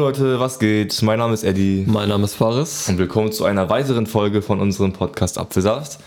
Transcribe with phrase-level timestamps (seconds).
[0.00, 1.02] Jo Leute, was geht?
[1.02, 2.88] Mein Name ist Eddie Mein Name ist Faris.
[2.88, 5.98] und willkommen zu einer weiteren Folge von unserem Podcast Apfelsaft.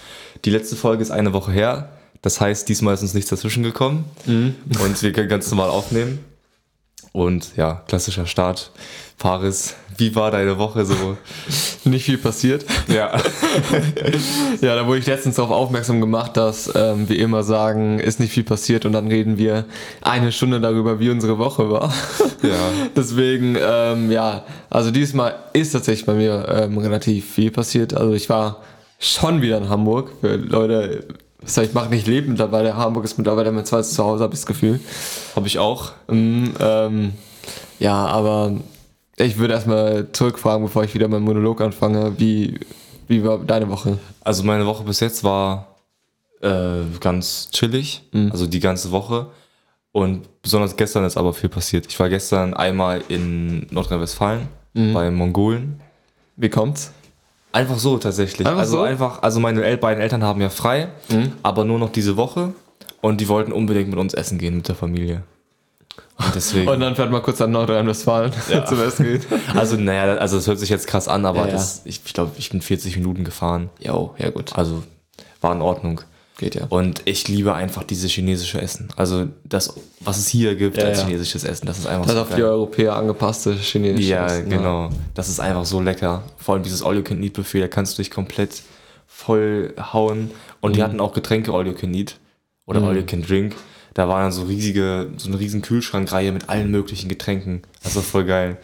[0.46, 1.90] Die letzte Folge ist eine Woche her,
[2.24, 6.18] das heißt, diesmal ist uns nichts dazwischen gekommen und wir können ganz normal aufnehmen.
[7.14, 8.72] Und ja, klassischer Start.
[9.18, 11.18] Faris, wie war deine Woche so?
[11.86, 12.66] Nicht viel passiert.
[12.88, 13.18] Ja,
[14.62, 18.32] Ja, da wurde ich letztens darauf aufmerksam gemacht, dass ähm, wir immer sagen, ist nicht
[18.32, 19.66] viel passiert und dann reden wir
[20.02, 21.94] eine Stunde darüber, wie unsere Woche war.
[22.44, 22.72] ja.
[22.96, 27.94] Deswegen, ähm, ja, also diesmal ist tatsächlich bei mir ähm, relativ viel passiert.
[27.94, 28.62] Also ich war
[29.00, 30.12] schon wieder in Hamburg.
[30.22, 31.06] Für Leute,
[31.44, 31.94] was soll ich machen?
[31.94, 32.76] Ich lebe mittlerweile.
[32.76, 34.80] Hamburg ist mittlerweile mein zweites Zuhause, habe ich das Gefühl.
[35.36, 35.92] Habe ich auch.
[36.08, 37.14] Mm, ähm,
[37.80, 38.54] ja, aber
[39.18, 42.14] ich würde erstmal zurückfragen, bevor ich wieder meinen Monolog anfange.
[42.18, 42.60] Wie,
[43.08, 44.00] wie war deine Woche?
[44.24, 45.76] Also meine Woche bis jetzt war
[46.42, 49.28] äh, ganz chillig, also die ganze Woche.
[49.92, 51.86] Und besonders gestern ist aber viel passiert.
[51.88, 55.80] Ich war gestern einmal in Nordrhein-Westfalen bei Mongolen.
[56.36, 56.92] Wie kommt's?
[57.54, 58.46] Einfach so tatsächlich.
[58.46, 58.82] Einfach also so?
[58.82, 60.90] einfach, also meine El beiden Eltern haben ja frei,
[61.44, 62.54] aber nur noch diese Woche.
[63.00, 65.24] Und die wollten unbedingt mit uns essen gehen, mit der Familie.
[66.18, 66.68] Und deswegen.
[66.68, 68.32] Und dann fährt man kurz an Nordrhein-Westfalen
[68.68, 69.22] zum Essen gehen.
[69.56, 71.52] also, naja, also es hört sich jetzt krass an, aber Ja, ja.
[71.52, 73.70] Das, ich, ich glaube, ich bin 40 Minuten gefahren.
[73.80, 74.56] Jo, ja gut.
[74.56, 74.84] Also
[75.42, 76.02] war in Ordnung.
[76.38, 76.66] Geht ja.
[76.70, 78.90] Und ich liebe einfach dieses chinesische Essen.
[78.96, 81.06] Also das, was es hier gibt Ja, als ja.
[81.06, 82.42] chinesisches Essen, das ist einfach Das so auf die.
[82.44, 84.90] Europäer angepasste chinesische Ja, Essen, genau.
[85.14, 86.24] Das ist einfach so lecker.
[86.38, 88.64] Vor allem dieses All You Can Eat Buffet, da kannst du dich komplett
[89.08, 90.32] voll hauen.
[90.60, 90.76] Und Mhm.
[90.76, 92.18] die hatten auch Getränke All You Can Eat
[92.66, 93.56] oder All You Can Drink.
[93.94, 97.62] Da war dann so riesige, so eine riesen Kühlschrankreihe mit allen möglichen Getränken.
[97.84, 98.58] Das war voll geil.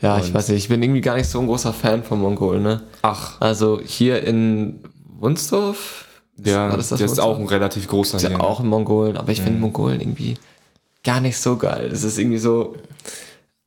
[0.00, 2.20] Ja, ich Und- weiß nicht, ich bin irgendwie gar nicht so ein großer Fan von
[2.20, 2.82] Mongolen, ne?
[3.02, 4.80] Ach, Also hier in
[5.18, 6.04] Wunsdorf,
[6.44, 9.32] ja, das das, das ist auch ein relativ großer ist ja auch in Mongolen, aber
[9.32, 9.44] ich Mhm.
[9.44, 10.34] finde Mongolen irgendwie
[11.04, 11.90] gar nicht so geil.
[11.92, 12.74] Es ist irgendwie so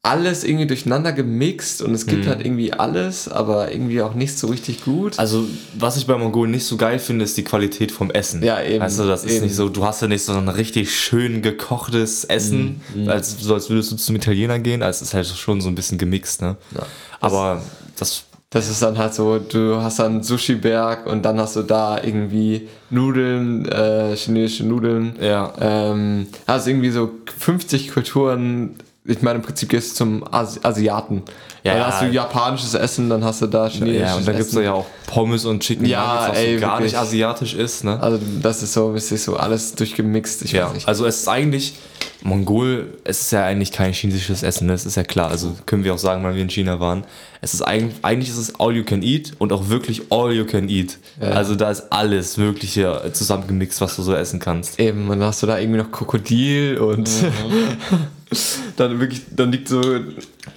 [0.02, 4.48] alles irgendwie durcheinander gemixt und es gibt halt irgendwie alles, aber irgendwie auch nicht so
[4.48, 5.14] richtig gut.
[5.16, 5.20] Mhm.
[5.20, 5.46] Also,
[5.78, 8.42] was ich bei Mongolen nicht so geil finde, ist die Qualität vom Essen.
[8.42, 9.46] Ja, eben, du, das ist eben.
[9.46, 13.54] nicht so, du hast ja nicht so ein richtig schön gekochtes Essen, Mhm, als, so
[13.54, 14.84] als würdest du zum Italiener gehen.
[14.84, 16.56] Also, es ist halt schon so ein bisschen gemixt, ne?
[16.74, 16.84] Ja.
[17.20, 17.62] Aber
[17.98, 22.02] das, Das ist dann halt so, du hast dann Sushi-Berg und dann hast du da
[22.04, 25.16] irgendwie Nudeln, äh, chinesische Nudeln.
[25.22, 25.54] ja.
[25.62, 28.76] Ähm, hast irgendwie so 50 Kulturen.
[29.06, 31.22] Ich meine, im Prinzip gehst du zum Asi Asiaten.
[31.64, 31.88] Ja, dann ja.
[31.88, 34.66] hast du japanisches Essen, dann hast du da chinesisches Ja, und dann gibt's da Essen.
[34.66, 36.94] ja auch Pommes und Chicken Ja, Nuggets, was ey, gar wirklich.
[36.94, 38.02] nicht asiatisch ist, ne?
[38.02, 40.42] Also das ist so, es ist so alles durchgemixt.
[40.44, 40.88] Ich Ja, weiß nicht.
[40.88, 41.74] also es ist eigentlich,
[42.22, 44.74] Mongol, es ist ja eigentlich kein chinesisches Essen, ne?
[44.74, 47.06] das ist ja klar, also können wir auch sagen, weil wir in China waren.
[47.42, 50.46] Es ist eigentlich, eigentlich ist es all you can eat und auch wirklich all you
[50.46, 50.98] can eat.
[51.22, 51.30] Ja.
[51.30, 54.80] Also da ist alles Mögliche zusammengemixt, was du so essen kannst.
[54.80, 57.10] Eben, und dann hast du da irgendwie noch Krokodil und
[58.76, 59.82] dann wirklich, dann liegt so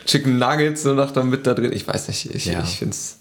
[0.05, 1.72] Chicken Nuggets nur noch mit da drin.
[1.72, 2.62] Ich weiß nicht, ich, Ja.
[2.62, 3.19] ich finde es.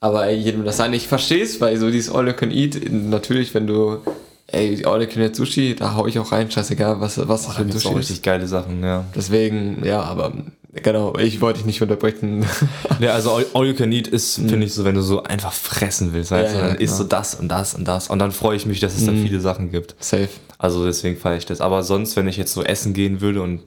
[0.00, 0.92] Aber jedem das sein.
[0.92, 3.98] Ich verstehe es, weil so dieses All You Can Eat, natürlich, wenn du,
[4.48, 7.52] ey, All You Can Eat Sushi, da hau ich auch rein, scheißegal, was, was Da
[7.52, 8.08] ich im gibt's Sushi auch ist.
[8.10, 9.04] richtig geile Sachen, ja.
[9.14, 10.32] Deswegen, ja, aber
[10.74, 12.44] genau, ich wollte dich nicht unterbrechen.
[13.00, 15.52] Ja, also all, all you can eat ist, finde ich, so, wenn du so einfach
[15.52, 16.32] fressen willst.
[16.32, 16.66] Weißt Ja, du?
[16.66, 17.04] ja, dann isst genau.
[17.04, 18.08] du das und das und das.
[18.08, 19.94] Und dann freue ich mich, dass es da viele Sachen gibt.
[20.00, 20.28] Safe.
[20.58, 21.60] Also deswegen feiere ich das.
[21.60, 23.60] Aber sonst, wenn ich jetzt so essen gehen würde und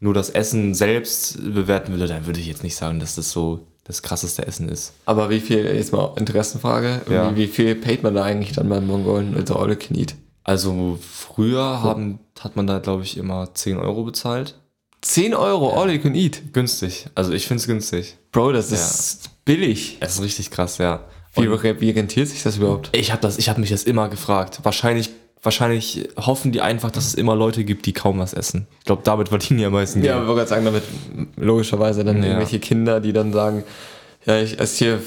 [0.00, 3.60] nur das Essen selbst bewerten würde, dann würde ich jetzt nicht sagen, dass das so
[3.84, 4.92] das krasseste Essen ist.
[5.06, 7.30] Aber wie viel, jetzt mal Interessenfrage, Ja.
[7.30, 10.16] wie, wie viel paid man da eigentlich dann beim Mongolen, also All You Can Eat?
[10.44, 14.58] Also früher haben, hat man da, glaube ich, immer 10 Euro bezahlt.
[15.02, 16.52] 10 Euro, All You Can Eat.
[16.52, 17.06] Günstig.
[17.14, 18.16] Also ich finde es günstig.
[18.30, 19.98] Bro, das ist billig.
[20.00, 21.00] Es ist richtig krass, ja.
[21.34, 22.90] Wie, wie rentiert sich das überhaupt?
[22.92, 24.60] ich habe das, ich habe mich das immer gefragt.
[24.64, 25.10] Wahrscheinlich,
[25.42, 28.66] wahrscheinlich hoffen die einfach, dass es immer Leute gibt, die kaum was essen.
[28.80, 30.14] Ich glaube, damit verdienen die am meisten Ja, Geld.
[30.14, 30.82] aber ich wollte gerade sagen, damit
[31.36, 32.24] logischerweise dann Ja.
[32.28, 33.64] irgendwelche Kinder, die dann sagen,
[34.26, 35.00] ja, ich esse hier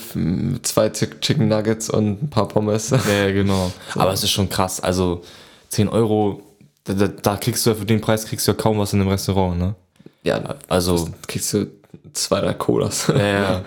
[0.63, 2.89] zwei Chick- Chicken Nuggets und ein paar Pommes.
[2.89, 3.71] Ja, genau.
[3.95, 4.79] Aber es ist schon krass.
[4.79, 5.23] Also
[5.69, 6.41] 10 Euro,
[6.83, 9.01] da, da, da kriegst du ja für den Preis kriegst du ja kaum was in
[9.01, 9.75] einem Restaurant, ne?
[10.23, 11.67] Ja, Also kriegst du
[12.13, 13.07] zwei, drei Colas.
[13.07, 13.61] Ja, ja.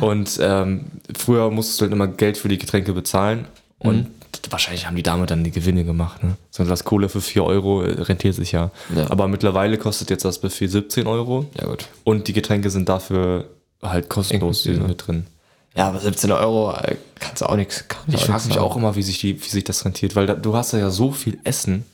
[0.00, 3.46] Und ähm, früher musstest du halt immer Geld für die Getränke bezahlen.
[3.78, 4.06] Und
[4.50, 6.22] wahrscheinlich haben die damit dann die Gewinne gemacht.
[6.22, 6.36] Ne?
[6.50, 8.70] So ein Glas Cola für 4 Euro äh, rentiert sich ja.
[8.94, 9.10] Ja.
[9.10, 11.46] Aber mittlerweile kostet jetzt das Buffet 17 Euro.
[11.58, 11.86] Ja, gut.
[12.04, 13.46] Und die Getränke sind dafür
[13.82, 15.26] halt kostenlos die sind mit drin.
[15.76, 17.84] Ja, aber 17 Euro äh, kannst du auch nichts.
[18.08, 20.56] Ich frage mich auch immer, wie sich, die, wie sich das rentiert, weil da, du
[20.56, 21.84] hast ja so viel Essen.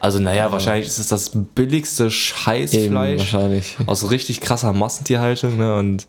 [0.00, 3.76] Also, naja, wahrscheinlich ist es das billigste Eben, Scheißfleisch wahrscheinlich.
[3.86, 5.76] aus richtig krasser Massentierhaltung, ne?
[5.76, 6.06] Und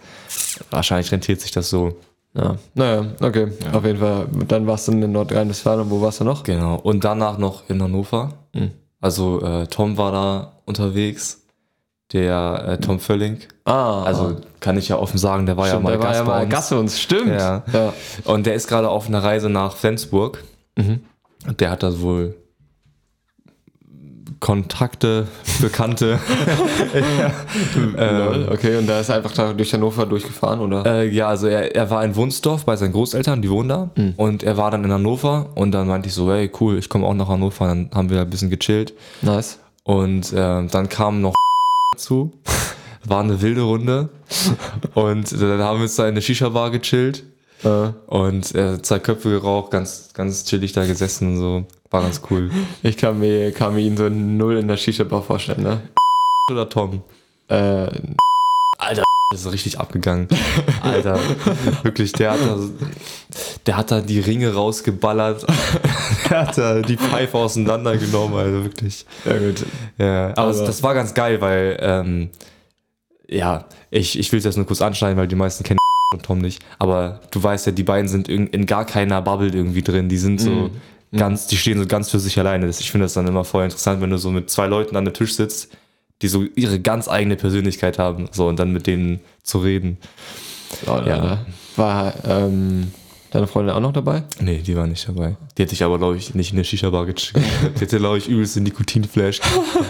[0.69, 1.97] wahrscheinlich rentiert sich das so.
[2.33, 3.51] Ja, naja, okay.
[3.73, 4.27] Auf jeden Fall.
[4.47, 6.43] Dann warst du in Nordrhein-Westfalen und wo warst du noch?
[6.43, 6.75] Genau.
[6.75, 8.33] Und danach noch in Hannover.
[8.53, 8.71] Mhm.
[9.01, 11.40] Also äh, Tom war da unterwegs.
[12.13, 13.39] Der äh, Tom Völling.
[13.65, 16.19] Ah, Also kann ich ja offen sagen, der war stimmt, ja mal der war Gast
[16.19, 16.51] ja bei mal uns.
[16.53, 17.27] Gast bei uns, stimmt.
[17.31, 17.63] Ja.
[17.71, 17.93] ja.
[18.25, 20.43] Und der ist gerade auf einer Reise nach Flensburg.
[20.77, 21.01] Mhm.
[21.59, 22.35] Der hat da wohl
[24.39, 25.27] Kontakte,
[25.61, 26.19] Bekannte.
[27.95, 30.85] Lol, okay, und da ist er einfach da durch Hannover durchgefahren, oder?
[30.85, 33.89] Äh, ja, also er, er war in Wunsdorf bei seinen Großeltern, die wohnen da.
[33.95, 34.13] Mhm.
[34.17, 37.05] Und er war dann in Hannover und dann meinte ich so, hey cool, ich komme
[37.05, 37.67] auch nach Hannover.
[37.67, 38.93] Dann haben wir ein bisschen gechillt.
[39.21, 39.59] nice.
[39.83, 41.33] Und äh, dann kam noch
[41.91, 42.31] dazu.
[43.05, 44.09] War eine wilde Runde.
[44.93, 47.23] Und dann haben wir uns da in der Shisha-Bar gechillt.
[47.63, 51.65] Äh, Und äh, zwei Köpfe geraucht, ganz, ganz chillig da gesessen und so.
[51.89, 52.49] War ganz cool.
[52.83, 55.81] ich kann mir, kann mir ihn so null in der Shisha-Bar vorstellen, ne?
[56.49, 57.01] Oder Tom?
[57.49, 57.89] Äh,
[58.77, 59.03] Alter,
[59.39, 60.27] ist richtig abgegangen.
[60.81, 61.17] Alter,
[61.83, 62.59] wirklich, der hat da,
[63.65, 65.45] der hat da die Ringe rausgeballert.
[66.29, 69.05] der hat da die Pfeife auseinandergenommen, also wirklich.
[69.25, 69.65] ja gut.
[69.97, 72.29] Ja, aber, Aber- das, das war ganz geil, weil, ähm,
[73.27, 75.79] ja, ich, ich will es jetzt nur kurz anschneiden, weil die meisten kennen
[76.13, 76.61] und Tom nicht.
[76.79, 80.09] Aber du weißt ja, die beiden sind in, in gar keiner Bubble irgendwie drin.
[80.09, 80.69] Die sind so
[81.15, 82.67] ganz, die stehen so ganz für sich alleine.
[82.67, 85.05] Das- Ich finde das dann immer voll interessant, wenn du so mit zwei Leuten an
[85.05, 85.69] der Tisch sitzt,
[86.21, 88.29] die so ihre ganz eigene Persönlichkeit haben.
[88.31, 89.97] So, und dann mit denen zu reden.
[90.85, 91.45] Lol, Ja.
[91.77, 92.91] War ähm,
[93.31, 94.23] deine Freundin auch noch dabei?
[94.39, 95.37] Nee, die war nicht dabei.
[95.57, 97.39] Die hätte ich aber, glaube ich, nicht in der Shisha-Bar gecheckt.
[97.75, 99.39] Die hätte, glaube ich, übelst den Nikotinflash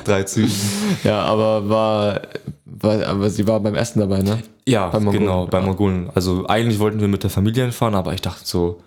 [0.06, 0.52] drei Zügen.
[1.04, 2.22] Ja, aber war,
[2.66, 4.42] war, aber sie war beim Essen dabei, ne?
[4.68, 6.12] Ja, Bei genau, bei Mongolen.
[6.14, 8.80] Also eigentlich wollten wir mit der Familie hinfahren, aber ich dachte so,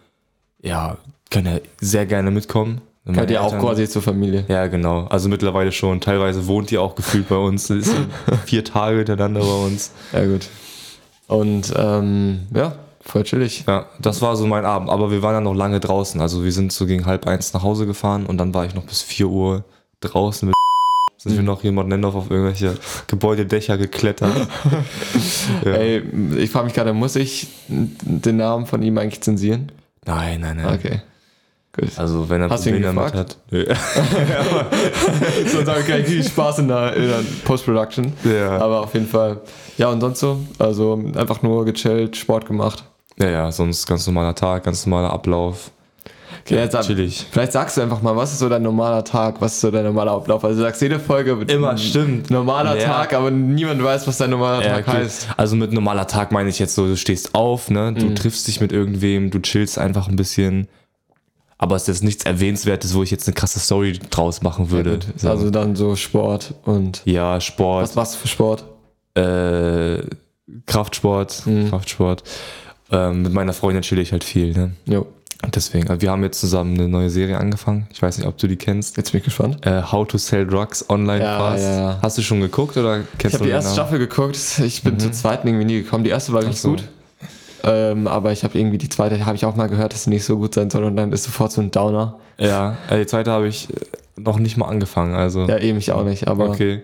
[0.62, 0.96] ja,
[1.31, 2.81] können ja sehr gerne mitkommen.
[3.06, 4.46] Gehört ja auch quasi zur Familie.
[4.48, 5.04] Ja, genau.
[5.04, 6.00] Also mittlerweile schon.
[6.00, 7.68] Teilweise wohnt die auch gefühlt bei uns.
[7.68, 7.94] Ist
[8.46, 9.92] vier Tage hintereinander bei uns.
[10.12, 10.48] Ja, gut.
[11.26, 13.64] Und ähm, ja, voll chillig.
[13.68, 14.88] Ja, das war so mein Abend.
[14.88, 16.18] Aber wir waren dann noch lange draußen.
[16.20, 18.84] Also wir sind so gegen halb eins nach Hause gefahren und dann war ich noch
[18.84, 19.64] bis vier Uhr
[20.00, 20.54] draußen mit
[21.18, 22.76] sind wir noch hier in Nendorf auf irgendwelche
[23.06, 24.34] Gebäudedächer geklettert.
[25.64, 25.72] ja.
[25.72, 26.02] Ey,
[26.36, 29.72] ich frage mich gerade, muss ich den Namen von ihm eigentlich zensieren?
[30.04, 30.74] Nein, nein, nein.
[30.74, 31.00] Okay.
[31.96, 33.36] Also wenn er Hast Probleme damit hat.
[33.50, 33.64] Nö.
[35.46, 38.12] so sagen gleich viel Spaß in der, in der Post-Production.
[38.24, 38.58] Ja.
[38.58, 39.40] Aber auf jeden Fall.
[39.76, 40.38] Ja, und sonst so?
[40.58, 42.84] Also einfach nur gechillt, Sport gemacht.
[43.18, 45.70] Ja, ja, sonst ganz normaler Tag, ganz normaler Ablauf.
[46.46, 49.54] Okay, jetzt sag, vielleicht sagst du einfach mal, was ist so dein normaler Tag, was
[49.54, 50.44] ist so dein normaler Ablauf?
[50.44, 52.30] Also du sagst jede Folge wird Immer, stimmt.
[52.30, 52.84] normaler Ja.
[52.84, 54.96] Tag, aber niemand weiß, was dein normaler Ja, Tag okay.
[54.98, 55.28] heißt.
[55.38, 57.94] Also mit normaler Tag meine ich jetzt so, du stehst auf, ne?
[57.94, 60.68] Du triffst dich mit irgendwem, du chillst einfach ein bisschen.
[61.58, 64.98] Aber es ist jetzt nichts Erwähnenswertes, wo ich jetzt eine krasse Story draus machen würde.
[65.16, 65.28] So.
[65.30, 68.64] Also dann so Sport und ja, Sport, was machst du für Sport?
[69.14, 69.98] äh,
[70.66, 71.68] Kraftsport, Mhm.
[71.70, 72.22] Kraftsport.
[72.90, 74.72] Ähm, mit meiner Freundin chill ich halt viel, ne?
[74.86, 75.06] Jo,
[75.42, 77.86] Und deswegen, also wir haben jetzt zusammen eine neue Serie angefangen.
[77.92, 78.96] Ich weiß nicht, ob du die kennst.
[78.96, 79.64] jetzt bin ich gespannt.
[79.66, 81.62] Äh, How to Sell Drugs Online Ja, Fast.
[81.64, 81.98] ja, ja.
[82.02, 83.74] Hast du schon geguckt oder Ich kennst habe du die den erste Namen?
[83.74, 86.04] Staffel geguckt, ich bin zur zweiten irgendwie nie gekommen.
[86.04, 86.70] Die erste war richtig so.
[86.70, 86.84] gut.
[87.66, 90.25] Ähm, aber ich habe irgendwie die zweite, habe ich auch mal gehört, dass sie nicht
[90.25, 92.19] so gut sein soll und dann ist sofort so ein Downer.
[92.38, 93.75] Ja, äh, die zweite habe ich äh,
[94.16, 95.14] noch nicht mal angefangen.
[95.14, 96.82] Also Ja, eben ich auch nicht, aber okay.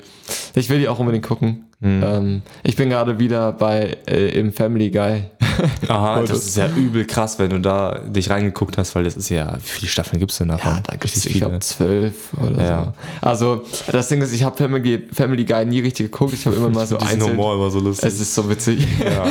[0.55, 1.67] ich will die auch unbedingt gucken.
[1.83, 5.23] Ähm, ich bin gerade wieder bei äh, im Family Guy.
[5.89, 9.31] Aha, das ist ja übel krass, wenn du da dich reingeguckt hast, weil das ist
[9.31, 10.73] ja, wie viele Staffeln gibt es denn davon?
[10.75, 12.85] Ja, da gibt es, ich glaube, zwölf oder Ja.
[12.85, 13.27] so.
[13.27, 16.35] Also, das Ding ist, ich habe Family, Family Guy nie richtig geguckt.
[16.35, 17.33] Ich habe immer mal so einzeln.
[17.33, 18.07] Humor immer so lustig.
[18.09, 18.87] Es ist so witzig.
[19.03, 19.25] Ja.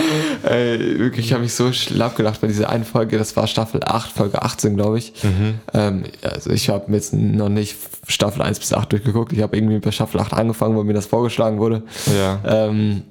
[0.49, 3.19] Ey, wirklich, ich habe mich so schlapp gelacht bei dieser einen Folge.
[3.19, 5.13] Das war Staffel 8, Folge 18, glaube ich.
[5.23, 5.59] Mhm.
[5.75, 7.75] Ähm, also ich habe jetzt noch nicht
[8.07, 9.33] Staffel 1 bis 8 durchgeguckt.
[9.33, 11.83] Ich habe irgendwie bei Staffel 8 angefangen, wo mir das vorgeschlagen wurde.
[12.17, 12.39] ja.
[12.45, 13.03] Ähm,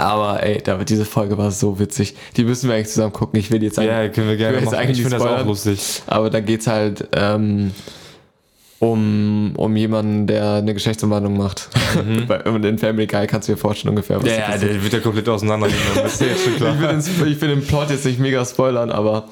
[0.00, 2.14] aber ey, diese Folge war so witzig.
[2.36, 3.40] Die müssen wir eigentlich zusammen gucken.
[3.40, 4.76] Ich will jetzt eigentlich, ja, können wir gerne machen.
[4.76, 6.02] eigentlich Ich finde das auch lustig.
[6.06, 7.72] aber da geht's halt ähm,
[8.78, 11.68] um, um jemanden, der eine Geschlechtsumwandlung macht.
[12.28, 15.00] Bei- Und in Family Guy kannst du dir vorstellen ungefähr, was Ja, der wird ja
[15.00, 15.80] komplett auseinandergehen.
[15.96, 16.74] Das ist ja schon klar.
[16.78, 16.88] Ich will,
[17.26, 19.24] den, ich will den Plot jetzt nicht mega spoilern, aber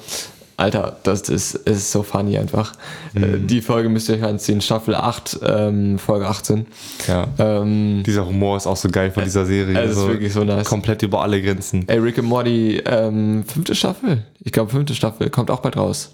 [0.57, 2.73] Alter, das ist, ist so funny einfach.
[3.13, 4.59] Äh, Die Folge müsst ihr euch anziehen.
[4.59, 6.65] Staffel 8, ähm, Folge 18.
[7.07, 7.27] Ja.
[7.37, 9.79] Ähm, Dieser Humor ist auch so geil von dieser Serie.
[9.79, 10.67] es ist wirklich so nice.
[10.67, 11.87] komplett über alle Grenzen.
[11.87, 14.23] Ey, Rick and Morty, ähm, fünfte Staffel.
[14.43, 15.29] Ich glaube, fünfte Staffel.
[15.29, 16.11] Kommt auch bald raus.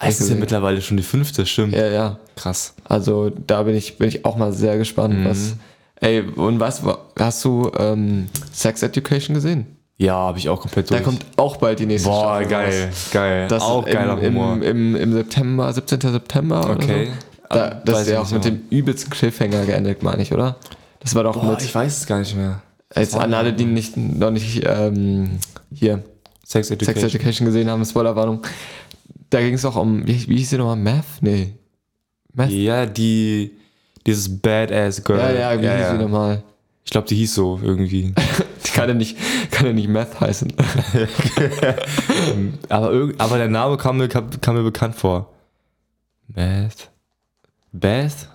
[0.00, 1.74] Es ist ja mittlerweile schon die fünfte, stimmt.
[1.74, 2.18] Ja, ja.
[2.36, 2.74] Krass.
[2.84, 5.54] Also da bin ich, bin ich auch mal sehr gespannt, was.
[6.00, 9.77] Ey, und du, hast du ähm, Sex Education gesehen?
[10.00, 11.04] Ja, habe ich auch komplett Da durch.
[11.04, 13.08] kommt auch bald die nächste Boah, Staffel geil, raus.
[13.12, 13.48] geil.
[13.48, 14.52] Das auch im, geiler Humor.
[14.54, 16.00] Im, im, Im September, 17.
[16.00, 16.74] September Okay.
[17.02, 17.10] oder so.
[17.50, 20.56] Da, das weiß ist ja auch mit dem übelsten Cliffhanger geendet, meine ich, oder?
[21.00, 22.62] Das war doch Boah, mit, ich weiß es gar nicht mehr.
[22.94, 25.38] jetzt an alle, die nicht, noch nicht ähm,
[25.74, 26.04] hier
[26.44, 27.00] Sex Education.
[27.00, 28.42] Sex Education gesehen haben, Spoilerwarnung.
[29.30, 30.76] Da ging es auch um, wie, wie hieß sie nochmal?
[30.76, 31.04] Math?
[31.22, 31.54] Nee.
[32.34, 32.50] Math?
[32.50, 33.52] Ja, die,
[34.06, 35.18] dieses Badass Girl.
[35.18, 36.42] Ja, ja, wie hieß sie nochmal?
[36.84, 38.14] Ich glaube, die hieß so irgendwie.
[38.78, 39.16] Kann ja nicht,
[39.50, 40.52] kann ja nicht Meth heißen.
[42.68, 45.30] aber, aber der Name kam mir, kam, kam mir bekannt vor.
[46.28, 46.90] Beth?
[47.72, 48.28] Beth?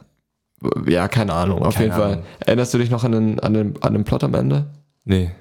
[0.88, 2.12] Ja, keine Ahnung, auf Keine jeden Fall.
[2.14, 2.24] Ahnung.
[2.40, 4.66] Erinnerst du dich noch an den, an den, an den Plot am Ende?
[5.06, 5.32] Nee.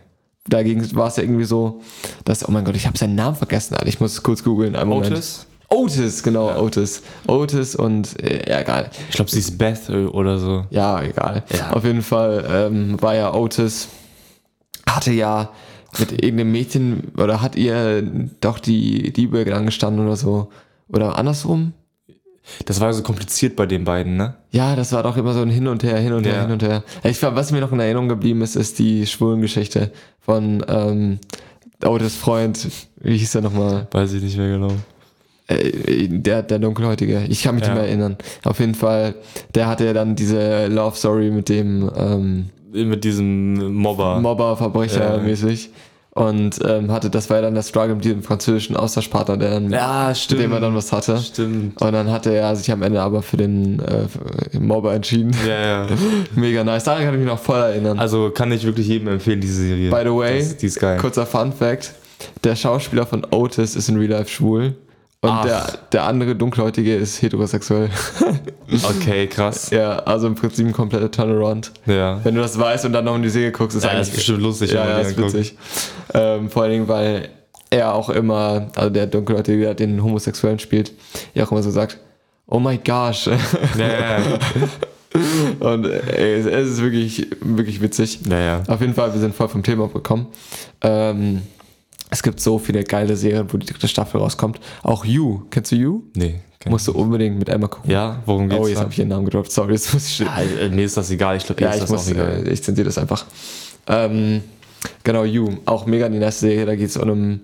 [0.48, 1.80] Dagegen war es ja irgendwie so,
[2.24, 3.86] dass, oh mein Gott, ich habe seinen Namen vergessen, Alter.
[3.86, 4.76] Ich muss es kurz googeln.
[4.76, 5.46] Otis?
[5.68, 6.58] Otis, genau, Ja.
[6.58, 7.02] Otis.
[7.26, 8.90] Otis und, äh, ja, egal.
[9.08, 10.66] Ich glaube, sie ist Beth oder so.
[10.70, 11.44] Ja, egal.
[11.56, 11.70] Ja.
[11.70, 13.88] Auf jeden Fall ähm, war ja Otis,
[14.96, 15.50] hatte ja
[15.98, 18.02] mit irgendeinem Mädchen, oder hat ihr
[18.40, 20.48] doch die Liebe angestanden oder so.
[20.88, 21.72] Oder andersrum?
[22.66, 24.34] Das war so kompliziert bei den beiden, ne?
[24.50, 26.42] Ja, das war doch immer so ein Hin und Her, hin und her, Ja.
[26.42, 26.82] hin und her.
[27.04, 31.18] Ich, war- was mir noch in Erinnerung geblieben ist, ist die Schwulengeschichte von ähm,
[31.84, 32.68] Otis Freund,
[33.00, 33.86] wie hieß er nochmal?
[33.92, 34.72] Weiß ich nicht mehr genau.
[35.46, 37.24] Äh, der, der Dunkelhäutige.
[37.28, 37.70] Ich kann mich Ja.
[37.70, 38.16] nicht mehr erinnern.
[38.44, 39.14] Auf jeden Fall,
[39.54, 44.20] der hatte ja dann diese Love Story mit dem ähm, Mit diesem Mobber.
[44.20, 45.22] Mobber, Verbrecher Ja.
[45.22, 45.70] mäßig.
[46.14, 49.70] Und ähm, hatte, das war ja dann der Struggle mit diesem französischen Austauschpartner, der dann,
[49.70, 50.42] ja, mit stimmt.
[50.42, 51.16] dem er dann was hatte.
[51.16, 51.80] Stimmt.
[51.80, 55.34] Und dann hatte er sich am Ende aber für den äh, Mobber entschieden.
[55.48, 55.86] Ja, ja.
[56.34, 56.84] Mega nice.
[56.84, 57.98] Daran kann ich mich noch voll erinnern.
[57.98, 59.90] Also kann ich wirklich jedem empfehlen, diese Serie.
[59.90, 60.98] By the way, das, die ist geil.
[60.98, 61.94] Kurzer Fun Fact:
[62.44, 64.74] Der Schauspieler von Otis ist in Real Life schwul.
[65.24, 65.44] Und Ach.
[65.44, 67.90] der, der andere Dunkelhäutige ist heterosexuell.
[68.84, 69.68] Okay, krass.
[69.70, 71.72] ja, also im Prinzip ein kompletter Turnaround.
[71.84, 72.18] Ja.
[72.24, 74.14] Wenn du das weißt und dann noch in die Serie guckst, ist Ja, eigentlich ist
[74.14, 75.58] bestimmt lustig, Ja, ja, ist witzig.
[76.14, 77.28] Ähm, vor allen Dingen, weil
[77.68, 80.92] er auch immer, also der Dunkelhäutige, der den Homosexuellen spielt,
[81.34, 81.98] ja auch immer so sagt,
[82.46, 83.26] oh my gosh.
[83.76, 84.38] Ja, ja, ja.
[85.60, 88.20] und ey, es- ist wirklich, wirklich witzig.
[88.26, 88.62] ja, ja.
[88.68, 90.26] Auf jeden Fall, wir sind voll vom Thema abgekommen.
[90.80, 91.42] Ähm,
[92.12, 94.60] es gibt so viele geile Serien, wo die dritte Staffel rauskommt.
[94.82, 95.42] Auch You.
[95.50, 96.02] Kennst du You?
[96.14, 96.40] Nee.
[96.68, 97.90] Musst du unbedingt mit Emma gucken.
[97.90, 99.50] Ja, worum geht's oh, jetzt habe ich ihren Namen gedroppt.
[99.50, 101.36] Sorry, jetzt muss ich Ja, äh, mir ist das egal.
[101.36, 102.46] Ich glaube, Ja, ist ich das muss, auch egal.
[102.46, 103.24] äh, ich zensiere das einfach.
[103.88, 104.42] Ähm,
[105.02, 105.48] genau, You.
[105.64, 106.66] Auch mega die nächste Serie.
[106.66, 107.40] Da geht es um einen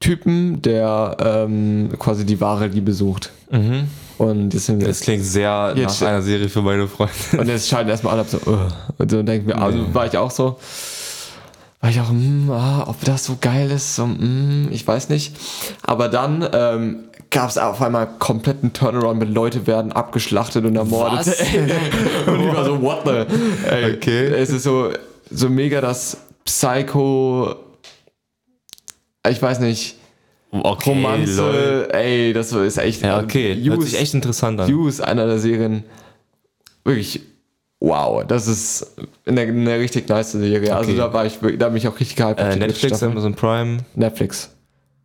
[0.00, 3.30] Typen, der ähm, quasi die wahre Liebe sucht.
[3.50, 3.88] Mhm.
[4.18, 7.12] Und das Das klingt sehr nach einer Serie für meine Freunde.
[7.38, 9.84] Und jetzt schalten erstmal alle ab so, "Ugh." und so denken wir, also Nee.
[9.94, 10.58] war ich auch so,
[11.80, 15.36] war ich auch, hm, ah, ob das so geil ist, so, hm, ich weiß nicht.
[15.82, 21.20] Aber dann ähm, gab es auf einmal kompletten Turnaround mit Leute werden abgeschlachtet und ermordet.
[21.20, 21.28] Was?
[22.26, 23.68] und ich war so, what the?
[23.68, 24.26] Ey, Okay.
[24.26, 24.90] Es ist so,
[25.30, 27.54] so mega das Psycho,
[29.28, 29.96] ich weiß nicht,
[30.50, 31.88] Okay, Romanze, lol.
[31.92, 33.02] ey, das ist echt.
[33.02, 33.52] Ja, okay.
[33.52, 34.68] You Hört ist- sich echt interessant an.
[34.70, 35.84] You ist einer der Serien,
[36.84, 37.20] wirklich,
[37.80, 38.94] wow, das ist
[39.26, 40.74] eine, eine richtig nice Serie.
[40.74, 40.98] Also Okay.
[40.98, 42.40] da war ich, da bin ich auch richtig gehypt.
[42.40, 43.02] Äh, die Netflix.
[43.02, 44.50] Amazon Prime, Netflix.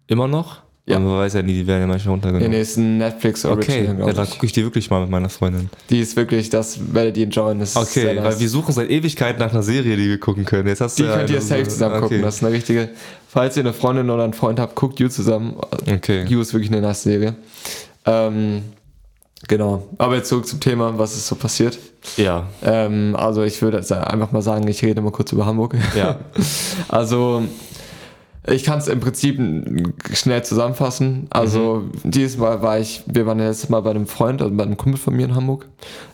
[0.08, 0.62] immer noch?
[0.86, 0.98] Ja.
[0.98, 2.52] Aber Man weiß ja nie, die werden ja manchmal runtergenommen.
[2.52, 5.70] nee, ist ein Netflix okay, ja, dann gucke ich die wirklich mal mit meiner Freundin.
[5.90, 7.60] Die ist wirklich, das werdet ihr enjoyen.
[7.60, 8.24] Das ist Okay, sehr nice.
[8.26, 10.68] weil wir suchen seit Ewigkeit nach einer Serie, die wir gucken können.
[10.68, 12.18] Jetzt hast die ja könnt ihr safe zusammen gucken.
[12.18, 12.22] Okay.
[12.26, 12.90] Das ist eine richtige.
[13.30, 15.56] Falls ihr eine Freundin oder einen Freund habt, guckt You zusammen.
[15.90, 16.26] okay.
[16.28, 17.36] You ist wirklich eine nice Serie.
[18.06, 18.64] Ähm,
[19.48, 19.84] genau.
[19.98, 21.78] Aber jetzt zurück zum Thema, was ist so passiert.
[22.18, 25.76] Ja, Ähm, also ich würde einfach mal sagen, ich rede mal kurz über Hamburg.
[25.96, 26.18] ja.
[26.90, 27.44] Also
[28.46, 29.40] ich kann es im Prinzip
[30.12, 31.28] schnell zusammenfassen.
[31.30, 34.64] Also dieses Mal war ich, wir waren ja letztes Mal bei einem Freund, also bei
[34.64, 35.68] einem Kumpel von mir in Hamburg.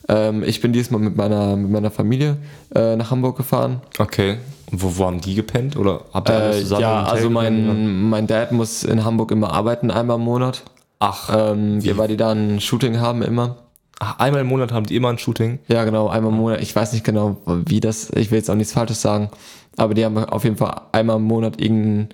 [0.07, 2.38] Ähm, ich bin diesmal mit meiner, mit meiner Familie
[2.75, 3.81] äh, nach Hamburg gefahren.
[3.98, 4.38] Okay.
[4.71, 5.75] Und wo, wo haben die gepennt?
[5.75, 9.89] Oder habt ihr Äh, zusammen ja, also mein, mein Dad muss in Hamburg immer arbeiten,
[9.89, 10.62] einmal im Monat.
[11.00, 11.98] Ach, Ähm, Wie?
[11.98, 13.58] weil die da ein Shooting haben immer.
[14.01, 15.60] ach, einmal im Monat haben die immer ein Shooting.
[15.68, 16.62] Ja, genau, einmal im Monat.
[16.62, 19.29] Ich weiß nicht genau, wie das, ich will jetzt auch nichts Falsches sagen,
[19.77, 22.10] aber die haben auf jeden Fall einmal im Monat irgendein,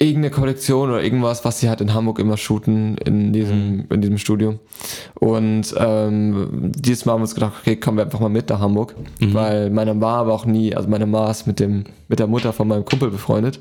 [0.00, 4.18] irgendeine Kollektion oder irgendwas, was sie halt in Hamburg immer shooten in diesem, in diesem
[4.18, 4.58] Studio.
[5.20, 8.58] Und ähm, dieses Mal haben wir uns gedacht, okay, kommen wir einfach mal mit nach
[8.60, 12.26] Hamburg, weil meine Ma aber auch nie, also meine Ma ist mit, dem, mit der
[12.26, 13.60] Mutter von meinem Kumpel befreundet.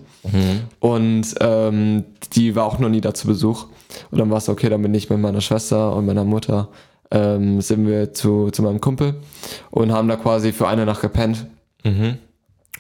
[0.79, 3.67] Und ähm, die war auch noch nie da zu Besuch.
[4.09, 6.69] Und dann war es okay, dann bin ich mit meiner Schwester und meiner Mutter
[7.11, 9.15] ähm, sind wir zu, zu meinem Kumpel
[9.69, 11.45] und haben da quasi für eine Nacht gepennt
[11.83, 12.17] Mhm.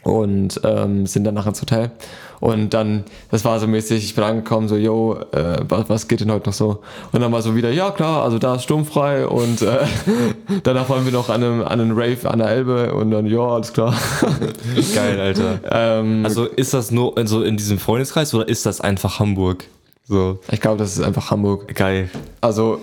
[0.03, 1.91] Und ähm, sind danach ins Hotel.
[2.39, 6.19] Und dann, das war so mäßig, ich bin angekommen, so, yo, äh, was, was geht
[6.19, 6.81] denn heute noch so?
[7.13, 9.77] Und dann war so wieder, ja klar, also da ist sturmfrei und äh,
[10.63, 13.39] danach waren wir noch an einem, an einem Rave an der Elbe und dann, ja,
[13.39, 13.95] alles klar.
[14.95, 15.59] Geil, Alter.
[15.71, 19.63] ähm, Also ist das nur in, so in diesem Freundeskreis oder ist das einfach Hamburg?
[20.05, 21.73] So, ich glaube, das ist einfach Hamburg.
[21.75, 22.09] geil.
[22.41, 22.79] Also,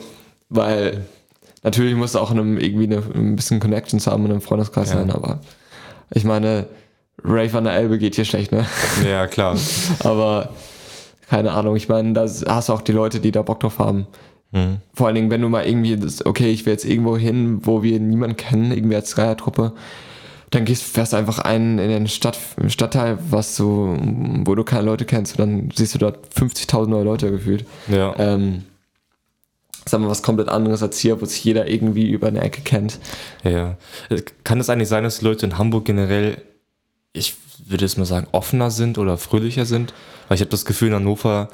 [0.49, 1.05] weil
[1.63, 4.97] natürlich muss auch in einem, irgendwie eine, ein bisschen Connections haben in einem Freundeskreis Ja.
[5.01, 5.41] sein, aber
[6.15, 6.67] ich meine,
[7.25, 8.67] Rave an der Elbe geht hier schlecht, ne?
[9.09, 9.57] Ja, klar.
[10.05, 10.51] Aber
[11.29, 14.07] keine Ahnung, ich meine, da hast du auch die Leute, die da Bock drauf haben.
[14.53, 14.79] Mhm.
[14.95, 17.83] Vor allen Dingen, wenn du mal irgendwie, das, okay, ich will jetzt irgendwo hin, wo
[17.83, 19.73] wir niemanden kennen, irgendwie als Dreiertruppe,
[20.51, 22.37] dann gehst, fährst du einfach ein in den Stadt,
[22.67, 23.97] Stadtteil, was du,
[24.45, 27.65] wo du keine Leute kennst und dann siehst du dort 50.000 neue Leute gefühlt.
[27.89, 28.15] Ja.
[28.19, 28.65] Ähm,
[29.87, 32.99] sagen wir was komplett anderes als hier, wo sich jeder irgendwie über eine Ecke kennt.
[33.45, 33.77] Ja.
[34.43, 36.43] Kann es eigentlich sein, dass die Leute in Hamburg generell,
[37.13, 37.35] ich
[37.67, 39.93] würde jetzt mal sagen, offener sind oder fröhlicher sind?
[40.29, 41.49] Weil ich habe das Gefühl, in Hannover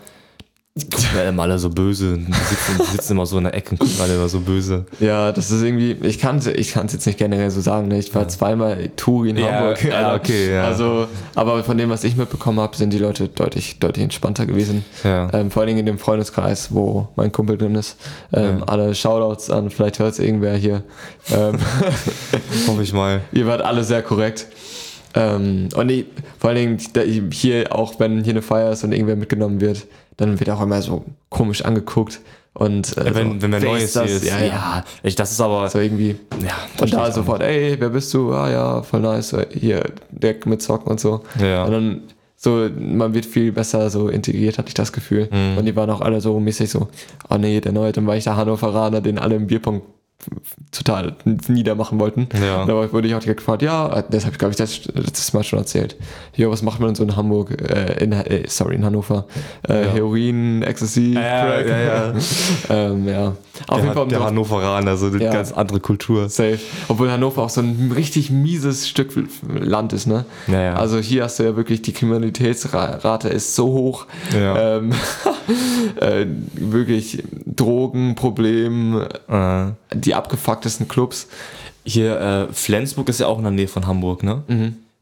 [0.79, 2.19] gucken ja immer alle so böse.
[2.19, 4.85] Die sitzen, die sitzen immer so in der Ecke und gucken alle immer so böse.
[5.01, 7.99] Ja, das ist irgendwie, ich kann es ich kann's jetzt nicht generell so sagen, ne?
[7.99, 9.83] ich war zweimal Touri in Ja, Hamburg.
[9.83, 10.65] ja, okay, ja.
[10.65, 14.85] Also, aber von dem, was ich mitbekommen habe, sind die Leute deutlich, deutlich entspannter gewesen.
[15.03, 15.33] Ja.
[15.33, 17.97] Ähm, vor allen Dingen in dem Freundeskreis, wo mein Kumpel drin ist.
[18.35, 20.83] Ähm, Alle Shoutouts an, vielleicht hört es irgendwer hier.
[21.31, 21.57] Ähm,
[22.67, 23.23] Hoffe ich mal.
[23.33, 24.47] ihr wart alle sehr korrekt.
[25.17, 26.07] Ähm, und ich,
[26.39, 30.39] vor allen Dingen hier, auch wenn hier eine Feier ist und irgendwer mitgenommen wird, dann
[30.39, 32.21] wird auch immer so komisch angeguckt.
[32.53, 34.11] Und äh, Wenn, so, wenn wer Neues ist das?
[34.11, 34.25] ist.
[34.25, 34.85] Ja, ja.
[35.03, 35.69] ich, das ist aber.
[35.69, 36.17] So irgendwie.
[36.43, 38.33] ja, Und da sofort, ey, wer bist du?
[38.33, 39.37] Ah ja, voll nice.
[39.51, 41.23] Hier, der mit Zocken und so.
[41.39, 41.65] Ja.
[41.65, 42.01] Und dann
[42.37, 45.29] so, man wird viel besser so integriert, hatte ich das Gefühl.
[45.31, 45.59] Mhm.
[45.59, 46.89] Und die waren auch alle so mäßig so,
[47.29, 49.83] oh nee, der neue, dann war ich der Hannoveraner, den alle im Bierpong
[50.73, 51.15] total
[51.49, 52.29] niedermachen wollten.
[52.41, 52.65] Ja.
[52.67, 55.43] Da wurde ich auch direkt gefragt, ja, das habe ich, glaube ich, das letztes Mal
[55.45, 55.97] schon erzählt.
[56.35, 59.27] Ja, was macht man denn so in Hamburg, äh, in, äh, sorry, in Hannover?
[59.69, 59.93] Äh, Ja.
[59.93, 61.69] Heroin, Ecstasy, Ja, Crack.
[61.69, 62.15] ja, ja.
[62.71, 63.27] ähm, ja.
[63.29, 65.33] Auf Der, jeden Fall, der drauf- Hannoveraner, so eine Ja.
[65.33, 66.29] ganz andere Kultur.
[66.29, 66.59] Safe.
[66.89, 69.13] Obwohl Hannover auch so ein richtig mieses Stück
[69.49, 70.27] Land ist, ne?
[70.47, 70.75] Ja.
[70.75, 74.07] Also hier hast du ja wirklich, die Kriminalitätsrate ist so hoch.
[74.35, 74.77] Ja.
[74.79, 74.93] Ähm,
[76.01, 79.05] äh, wirklich Drogenproblem,
[79.95, 81.29] die abgefucktesten Clubs.
[81.85, 84.43] hier, äh, Flensburg ist ja auch in der Nähe von Hamburg, ne?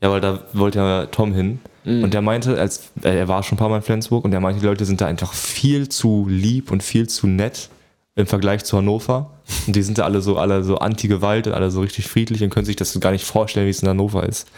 [0.03, 1.61] Ja, weil da wollte ja Tom hin.
[2.03, 4.41] Und der meinte, als äh, er war schon ein paar Mal in Flensburg und der
[4.41, 7.69] meinte, die Leute sind da einfach viel zu lieb und viel zu nett
[8.17, 9.31] im Vergleich zu Hannover.
[9.67, 12.49] Und die sind da alle so, alle so anti-Gewalt und alle so richtig friedlich und
[12.49, 14.49] können sich das gar nicht vorstellen, wie es in Hannover ist.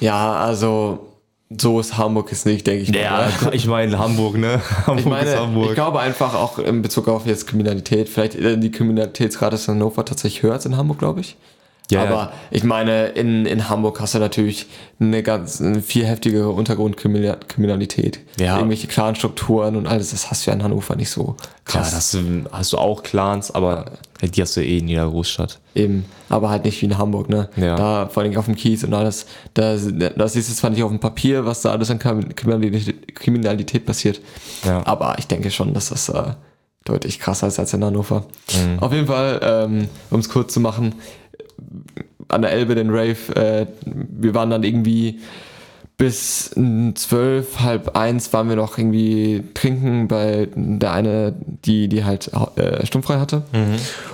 [0.00, 1.11] Ja, also
[1.60, 2.92] so ist Hamburg jetzt nicht, denke ich.
[2.92, 3.00] mal.
[3.00, 4.60] Ja, ich meine Hamburg, ne?
[4.86, 5.68] Hamburg Ich meine, ist Hamburg.
[5.68, 10.04] ich glaube einfach auch in Bezug auf jetzt Kriminalität, vielleicht die Kriminalitätsrate ist in Hannover
[10.04, 11.36] tatsächlich höher als in Hamburg, glaube ich.
[11.90, 12.32] Ja, Aber ja.
[12.50, 14.66] ich meine, in, in Hamburg hast du natürlich
[14.98, 18.20] eine ganz eine viel heftigere Untergrundkriminalität.
[18.38, 18.56] Ja.
[18.56, 21.90] Irgendwelche Clanstrukturen und alles, das hast du ja in Hannover nicht so krass.
[21.92, 22.16] das
[22.52, 23.86] hast du auch Clans, aber
[24.22, 25.58] die hast du eh in jeder Großstadt.
[25.74, 27.48] Eben, aber halt nicht wie in Hamburg, ne?
[27.56, 27.76] Ja.
[27.76, 30.90] Da vor allem auf dem Kiez und alles, da, das ist es zwar nicht auf
[30.90, 34.20] dem Papier, was da alles an Kriminalität, Kriminalität passiert,
[34.64, 34.86] Ja.
[34.86, 36.22] aber ich denke schon, dass das äh,
[36.84, 38.24] deutlich krasser ist als in Hannover.
[38.52, 38.78] Mhm.
[38.78, 40.94] Auf jeden Fall, ähm, um es kurz zu machen,
[42.28, 45.20] an der Elbe den Rave, äh, wir waren dann irgendwie
[46.02, 46.50] bis
[46.94, 51.32] zwölf, halb eins waren wir noch irgendwie trinken bei der eine,
[51.64, 53.44] die, die halt äh, sturmfrei hatte.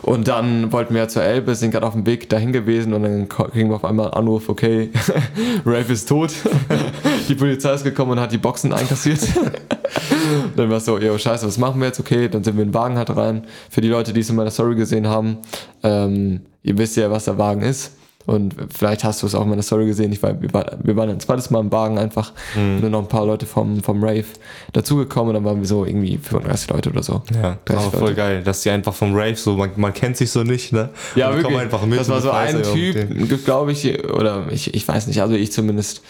[0.02, 3.28] Und dann wollten wir zur Elbe, sind gerade auf dem Weg dahin gewesen und dann
[3.28, 4.90] kriegen wir auf einmal einen Anruf, okay,
[5.64, 6.32] Rave ist tot.
[7.30, 9.20] die Polizei ist gekommen und hat die Boxen einkassiert.
[10.56, 12.00] dann war es so, yo, scheiße, was machen wir jetzt?
[12.00, 13.44] Okay, dann sind wir in den Wagen halt rein.
[13.70, 15.38] Für die Leute, die es in meiner Story gesehen haben,
[15.82, 17.92] ähm, ihr wisst ja, was der Wagen ist.
[18.28, 20.12] Und vielleicht hast du es auch in meiner Story gesehen.
[20.12, 22.32] Ich war, wir, war, wir waren ein zweites Mal im Wagen einfach.
[22.54, 24.26] Und dann noch ein paar Leute vom, vom Rave
[24.74, 27.22] dazugekommen und dann waren wir so irgendwie 35 Leute oder so.
[27.34, 30.30] Ja, 30 aber voll geil, dass die einfach vom Rave so, man, man kennt sich
[30.30, 30.90] so nicht, ne?
[31.14, 31.44] Ja, wirklich.
[31.44, 31.98] kommen einfach mit.
[31.98, 32.62] das war so ein.
[32.62, 36.02] Typ, glaube ich, oder ich, ich weiß nicht, also ich zumindest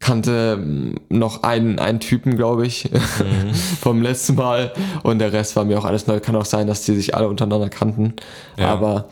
[0.00, 3.54] kannte mm, noch einen, einen Typen, glaube ich, Mhm.
[3.80, 6.20] vom letzten Mal und der Rest war mir auch alles neu.
[6.20, 8.14] Kann auch sein, dass die sich alle untereinander kannten,
[8.58, 8.66] Ja.
[8.68, 9.08] aber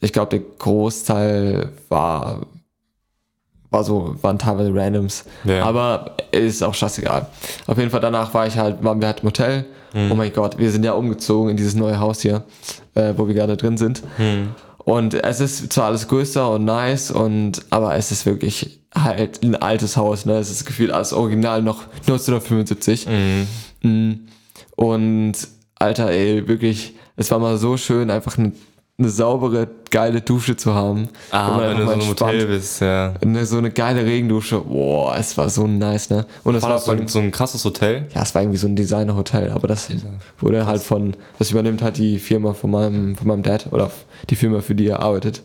[0.00, 2.40] ich glaube, der Großteil war
[3.70, 5.24] war so, waren teilweise Randoms.
[5.44, 5.64] Ja.
[5.64, 7.26] Aber ist auch scheißegal.
[7.68, 9.64] Auf jeden Fall danach war ich halt, waren wir halt im Hotel.
[9.94, 10.10] Mhm.
[10.10, 12.42] Oh mein Gott, wir sind ja umgezogen in dieses neue Haus hier,
[12.94, 14.02] äh, wo wir gerade drin sind.
[14.18, 14.48] Mhm.
[14.78, 19.54] Und es ist zwar alles größer und nice, und aber es ist wirklich halt ein
[19.54, 20.38] altes Haus, ne?
[20.38, 23.06] Es ist gefühlt als Original noch 1975.
[23.06, 23.46] Mhm.
[23.82, 24.12] Mm.
[24.74, 25.34] Und
[25.76, 28.52] Alter, ey, wirklich, es war mal so schön, einfach eine,
[29.00, 31.08] eine saubere, geile Dusche zu haben.
[31.30, 33.14] Ah, man wenn du so im Hotel bist, ja.
[33.20, 34.60] eine, so eine geile Regendusche.
[34.60, 36.26] Boah, es war so nice, ne?
[36.44, 38.06] Und es War war, das so ein, so ein krasses Hotel?
[38.14, 39.88] ja, es war irgendwie so ein Designer-Hotel, aber das
[40.38, 43.90] wurde halt von, das übernimmt halt die Firma von meinem, von meinem Dad oder
[44.28, 45.42] die Firma, für die er arbeitet.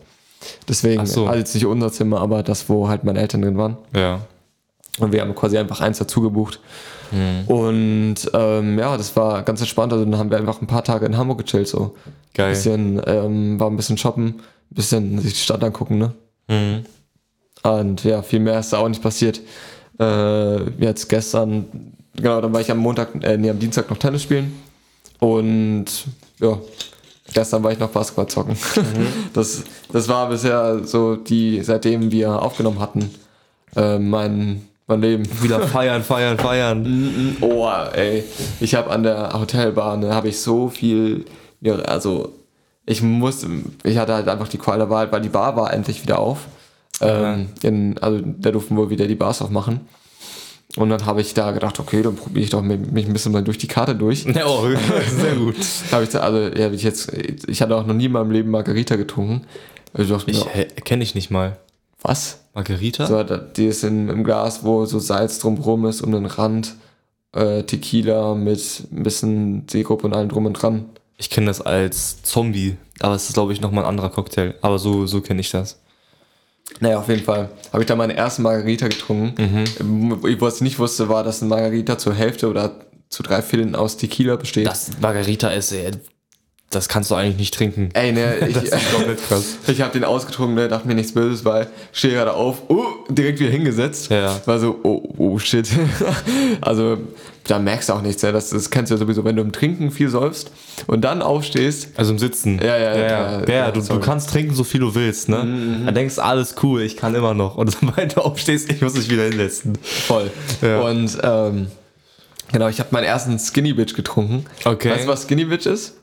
[0.68, 1.26] Deswegen, Ach so.
[1.26, 3.78] also jetzt nicht unser Zimmer, aber das, wo halt meine Eltern drin waren.
[3.96, 4.20] Ja.
[5.00, 6.60] Und wir haben quasi einfach eins dazu gebucht.
[7.12, 7.48] Mhm.
[7.48, 9.92] Und ähm, ja, das war ganz entspannt.
[9.92, 11.68] Also dann haben wir einfach ein paar Tage in Hamburg gechillt.
[11.68, 11.96] So.
[12.34, 12.52] Geil.
[12.52, 16.14] Bisschen, ähm, war ein bisschen shoppen, bisschen sich die Stadt angucken, ne?
[16.48, 16.86] Mhm.
[17.64, 19.42] Und ja, viel mehr ist da auch nicht passiert.
[20.00, 24.24] Äh, jetzt gestern, genau, dann war ich am Montag, äh, nee, am Dienstag noch Tennis
[24.24, 24.54] spielen.
[25.20, 25.86] Und
[26.40, 26.60] ja,
[27.34, 28.56] gestern war ich noch Basketball zocken.
[29.34, 33.10] Das, das war bisher so die, seitdem wir aufgenommen hatten,
[33.76, 35.24] äh, mein, mein Leben.
[35.42, 37.38] Wieder feiern, feiern, feiern.
[37.42, 38.24] Oh, ey.
[38.60, 41.26] Ich habe an der Hotelbar, ne, habe ich so viel,
[41.62, 42.34] ja, also
[42.86, 43.48] ich musste,
[43.84, 46.40] ich hatte halt einfach die Qual der Wahl, weil die Bar war endlich wieder auf.
[47.02, 49.82] Ähm, in, also da durften wir wieder die Bars aufmachen.
[50.78, 53.32] Und dann habe ich da gedacht, okay, dann probiere ich doch mit- mich ein bisschen
[53.32, 54.26] mal durch die Karte durch.
[54.26, 54.68] Ja, oh,
[55.20, 55.56] sehr gut.
[55.92, 57.12] Habe ich da, also ja, ich jetzt,
[57.48, 59.46] ich hatte auch noch nie in meinem Leben Margarita getrunken.
[59.94, 61.58] Also ich dachte Ich mir, kenne ich nicht mal.
[62.02, 62.42] was?
[62.56, 63.06] Margarita?
[63.06, 66.76] So, die ist in, im Glas, wo so Salz drumherum ist um den Rand.
[67.34, 70.86] Äh, Tequila mit ein bisschen Sirup und allem drum und dran.
[71.18, 74.56] Ich kenne das als Zombie, aber es ist, glaube ich, nochmal ein anderer Cocktail.
[74.62, 75.80] Aber so, so kenne ich das.
[76.80, 79.66] Naja, auf jeden Fall habe ich da meine erste Margarita getrunken.
[79.82, 80.40] Mhm.
[80.40, 82.72] Was ich nicht wusste, war, dass ein Margarita zur Hälfte oder
[83.10, 84.66] zu drei Vierteln aus Tequila besteht.
[84.66, 85.92] Das Margarita ist, ey,
[86.72, 87.90] das kannst du eigentlich nicht trinken.
[87.94, 89.58] Ey, ne, ich, Das ist komplett krass.
[89.68, 92.86] ich habe den ausgetrunken, ne, dachte mir nichts Böses, weil ich stehe gerade auf, oh,
[93.10, 94.12] direkt wieder hingesetzt.
[94.12, 94.40] Ja.
[94.46, 95.70] War so, oh, oh shit.
[96.62, 96.98] also,
[97.48, 98.32] da merkst du auch nichts, ne?
[98.32, 100.52] das, das kennst du ja sowieso, wenn du im Trinken viel säufst
[100.88, 101.90] und dann aufstehst.
[101.96, 102.60] Also im Sitzen.
[102.60, 102.96] Ja, ja, ja.
[102.96, 105.38] ja, ja, ja, ja, du, du kannst trinken, so viel du willst, ne?
[105.86, 107.56] Dann denkst du, alles cool, ich kann immer noch.
[107.56, 109.78] Und sobald du aufstehst, ich muss mich wieder hinsetzen.
[109.82, 110.32] Voll.
[110.62, 110.82] Ja.
[110.82, 111.68] Und, ähm,
[112.52, 114.46] genau, ich habe meinen ersten Skinny Bitch getrunken.
[114.66, 114.90] Okay.
[114.90, 115.94] Weißt du, was Skinny Bitch ist?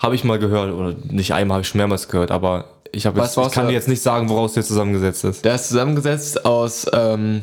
[0.00, 3.16] Habe ich mal gehört, oder nicht einmal, habe ich schon mehrmals gehört, aber ich, hab
[3.16, 5.44] Was ich kann dir jetzt nicht sagen, woraus der zusammengesetzt ist.
[5.44, 7.42] Der ist zusammengesetzt aus ähm,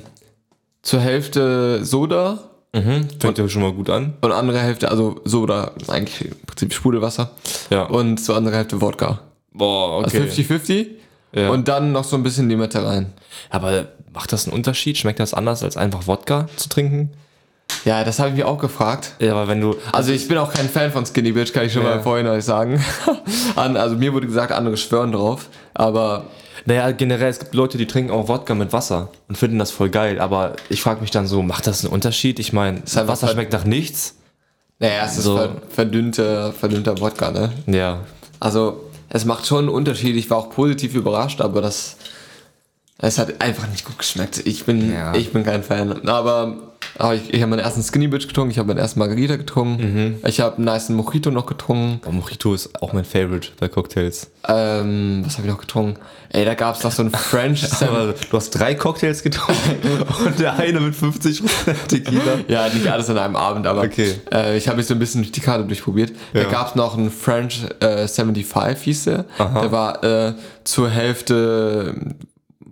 [0.82, 2.40] zur Hälfte Soda
[2.74, 3.08] Mhm.
[3.20, 4.14] Fängt ja schon mal gut an.
[4.22, 7.32] und andere Hälfte, also Soda, eigentlich im Prinzip Sprudelwasser.
[7.70, 7.84] Ja.
[7.84, 9.20] Und zur anderen Hälfte Wodka.
[9.54, 10.88] Boah, Also 50-50.
[11.34, 11.50] Ja.
[11.50, 13.14] Und dann noch so ein bisschen Limette rein.
[13.50, 14.98] Aber macht das einen Unterschied?
[14.98, 17.12] Schmeckt das anders, als einfach Wodka zu trinken?
[17.88, 19.14] Ja, das habe ich mich auch gefragt.
[19.20, 19.76] Ja, aber wenn du.
[19.94, 21.96] Also ich bin auch kein Fan von Skinny Bitch, kann ich schon Ja.
[21.96, 22.84] mal vorhin euch sagen.
[23.56, 25.48] Also mir wurde gesagt, andere schwören drauf.
[25.74, 26.26] Aber
[26.66, 29.90] Naja, generell, es gibt Leute, die trinken auch Wodka mit Wasser und finden das voll
[29.90, 32.40] geil, aber ich frage mich dann so, macht das einen Unterschied?
[32.40, 34.16] Ich meine, einfach Wasser schmeckt nach nichts.
[34.80, 35.38] naja, es ist So.
[35.38, 37.52] ver verdünnter, verdünnter Wodka, ne?
[37.68, 38.00] Ja.
[38.40, 40.16] Also, es macht schon einen Unterschied.
[40.18, 41.96] Ich war auch positiv überrascht, aber das.
[43.00, 44.42] Es hat einfach nicht gut geschmeckt.
[44.46, 45.14] Ich bin, Ja.
[45.16, 46.08] ich bin kein Fan.
[46.10, 46.67] Aber,
[47.00, 50.20] aber ich, ich habe meinen ersten Skinny Bitch getrunken, ich habe meinen ersten Margarita getrunken,
[50.26, 52.00] ich habe einen nice Mojito noch getrunken.
[52.04, 54.32] Aber Mojito ist auch mein Favorite bei Cocktails.
[54.48, 56.00] Ähm, was habe ich noch getrunken?
[56.30, 60.40] Ey, da gab es noch so einen French Aber du hast drei Cocktails getrunken und
[60.40, 61.42] der eine mit 50
[61.88, 62.40] Tequila.
[62.48, 64.16] Ja, nicht alles an einem Abend, aber Okay.
[64.34, 66.12] äh, ich habe mich so ein bisschen durch die Karte durchprobiert.
[66.34, 66.50] Da Ja.
[66.50, 69.26] gab es noch einen French äh, 75, hieß der.
[69.38, 72.16] Der war äh, zur Hälfte.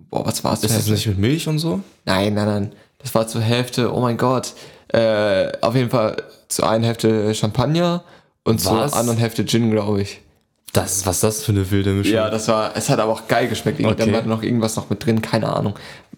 [0.09, 0.63] Boah, was war es?
[0.63, 1.81] Ist das nicht mit Milch und so?
[2.05, 2.71] Nein, nein, nein.
[3.05, 4.53] Das war zur Hälfte, oh mein Gott.
[4.87, 8.03] Äh, auf jeden Fall zur einen Hälfte Champagner
[8.43, 8.93] und zur Was?
[8.93, 10.21] anderen Hälfte Gin, glaube ich.
[10.73, 12.15] Das, was ist das für eine wilde Mischung?
[12.15, 13.79] Ja, das war, es hat aber auch geil geschmeckt.
[13.79, 13.93] Okay.
[13.95, 15.75] Da war noch irgendwas noch mit drin, keine Ahnung.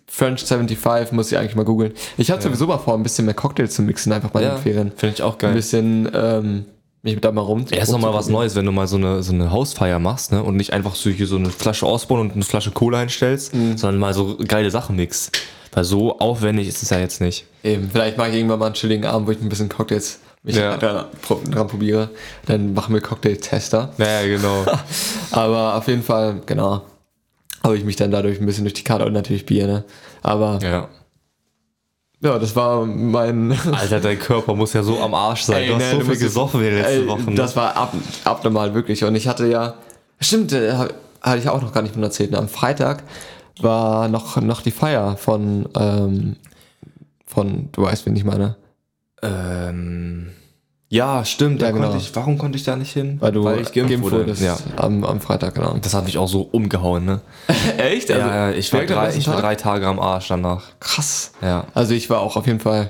[0.08, 1.92] French 75 muss ich eigentlich mal googeln.
[2.18, 4.56] Ich hatte sowieso mal vor, ein bisschen mehr Cocktails zu mixen, einfach mal in ja
[4.56, 4.92] den Ferien.
[4.96, 5.54] finde ich auch Ein geil.
[5.54, 6.66] bisschen, ähm,
[7.04, 7.66] mich da mal rum.
[7.70, 10.42] Ja, ist nochmal was Neues, wenn du mal so eine, so eine Hausfeier machst, ne?
[10.42, 13.98] Und nicht einfach so hier so eine Flasche Osborne und eine Flasche Cola hinstellst, sondern
[14.00, 15.38] mal so geile Sachen mixst.
[15.78, 17.46] Weil so aufwendig ist es ja jetzt nicht.
[17.64, 20.56] Eben, vielleicht mache ich irgendwann mal einen chilligen Abend, wo ich ein bisschen Cocktails mich
[20.56, 20.76] Ja.
[20.76, 21.06] dran,
[21.52, 22.10] dran probiere.
[22.48, 23.94] Dann machen wir Cocktail-Tester.
[24.00, 24.66] Naja, genau.
[25.32, 26.82] Aber auf jeden Fall, genau,
[27.64, 29.84] habe ich mich dann dadurch ein bisschen durch die Karte und natürlich Bier, ne?
[30.24, 30.88] Aber ja.
[32.24, 33.52] ja, das war mein.
[33.72, 35.62] Alter, dein Körper muss ja so am Arsch sein.
[35.62, 37.22] Ey, du hast ne, so du viel gesoffen wie letzte Ey, Woche.
[37.30, 37.36] Ne?
[37.36, 39.04] Das war ab, abnormal, wirklich.
[39.04, 39.76] Und ich hatte ja.
[40.20, 40.74] Stimmt, äh,
[41.22, 42.32] hatte ich auch noch gar nicht von erzählt.
[42.32, 42.40] ne?
[42.40, 43.04] Am Freitag
[43.64, 45.68] war noch, noch die Feier von.
[45.78, 46.36] Ähm,
[47.26, 48.56] von, du weißt, wen ich meine.
[49.22, 50.30] ähm,
[50.90, 51.62] ja, stimmt.
[51.62, 51.88] Ja, da genau.
[51.90, 53.18] konnte ich, warum konnte ich da nicht hin?
[53.20, 54.20] Weil du Weil ich geimpft wurde.
[54.20, 54.56] wurdest Ja.
[54.78, 55.76] am, am Freitag, genau.
[55.82, 57.20] Das hat mich auch so umgehauen, ne?
[57.78, 58.08] Echt?
[58.08, 60.64] ja, ja, ich war, drei, ich war drei Tage am Arsch danach.
[60.80, 61.34] Krass.
[61.42, 61.66] Ja.
[61.74, 62.90] Also ich war auch auf jeden Fall.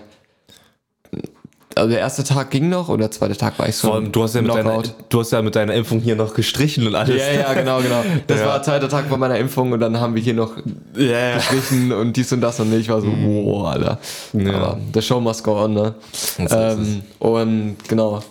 [1.77, 3.87] Also der erste Tag ging noch und der zweite Tag war ich so.
[3.87, 6.33] Vor allem, du hast, ja mit deiner, du hast ja mit deiner Impfung hier noch
[6.33, 7.15] gestrichen und alles.
[7.15, 8.03] Ja, ja, genau, genau.
[8.27, 8.45] Das Ja.
[8.47, 10.53] war der zweite Tag von meiner Impfung und dann haben wir hier noch
[10.95, 11.35] ja.
[11.35, 13.99] gestrichen und dies und das und ich war so, wow, Alter.
[14.33, 14.53] Ja.
[14.53, 15.95] Aber der Show must go on, ne?
[16.39, 18.21] Ähm, und genau.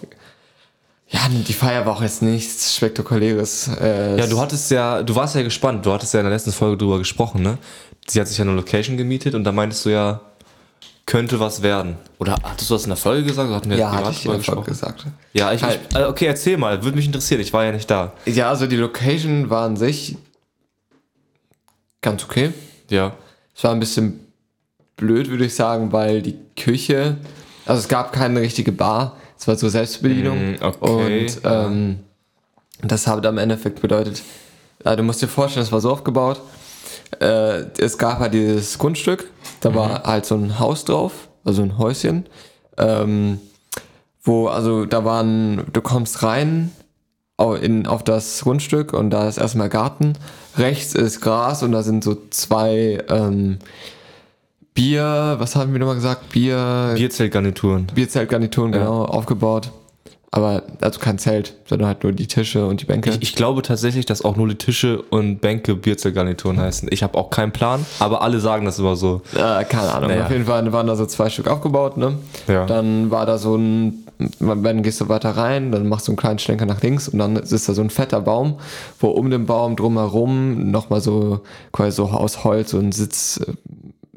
[1.08, 3.70] Ja, die Feier war auch jetzt nichts Spektakuläres.
[3.80, 6.50] Äh, Ja, du hattest ja, du warst ja gespannt, du hattest ja in der letzten
[6.52, 7.58] Folge drüber gesprochen, ne?
[8.08, 10.20] Sie hat sich ja eine Location gemietet und da meintest du ja,
[11.06, 11.96] könnte was werden.
[12.18, 13.48] Oder hattest du das in der Folge gesagt?
[13.48, 15.06] Oder hatten wir ja, hatte ich in der Folge gesagt.
[15.32, 15.94] Ja, ich, Halt.
[15.94, 18.12] also, okay, erzähl mal, würde mich interessieren, ich war ja nicht da.
[18.26, 20.16] Ja, also die Location war an sich
[22.02, 22.52] ganz okay.
[22.90, 23.12] Ja.
[23.54, 24.20] Es war ein bisschen
[24.96, 27.18] blöd, würde ich sagen, weil die Küche,
[27.66, 30.52] also es gab keine richtige Bar, es war so Selbstbedienung.
[30.52, 31.98] Mm, okay, Und ähm,
[32.82, 34.22] Das hat am Endeffekt bedeutet,
[34.84, 36.40] äh, du musst dir vorstellen, es war so aufgebaut,
[37.20, 39.30] äh, es gab halt dieses Grundstück,
[39.66, 42.26] da war halt so ein Haus drauf, also ein Häuschen,
[42.78, 43.40] ähm,
[44.22, 46.70] wo, also da waren, du kommst rein
[47.60, 50.12] in, auf das Grundstück und da ist erstmal Garten,
[50.56, 53.58] rechts ist Gras und da sind so zwei ähm,
[54.72, 56.30] Bier, was haben wir nochmal gesagt?
[56.30, 57.88] Bier, Bierzeltgarnituren.
[57.92, 59.72] Bierzeltgarnituren, genau, aufgebaut.
[60.36, 63.08] Aber also kein Zelt, sondern halt nur die Tische und die Bänke.
[63.08, 66.90] Ich, ich glaube tatsächlich, dass auch nur die Tische und Bänke Bierzeltgarnituren heißen.
[66.92, 69.22] Ich habe auch keinen Plan, aber alle sagen das immer so.
[69.34, 70.10] Äh, keine Ahnung.
[70.10, 70.24] Naja.
[70.26, 72.18] Auf jeden Fall waren da so zwei Stück aufgebaut, ne?
[72.48, 72.66] Ja.
[72.66, 74.04] Dann war da so ein,
[74.38, 77.36] dann gehst du weiter rein, dann machst du einen kleinen Schlenker nach links und dann
[77.36, 78.58] ist da so ein fetter Baum,
[79.00, 81.40] wo um den Baum drumherum nochmal so
[81.72, 83.54] quasi so aus Holz so ein Sitz, äh,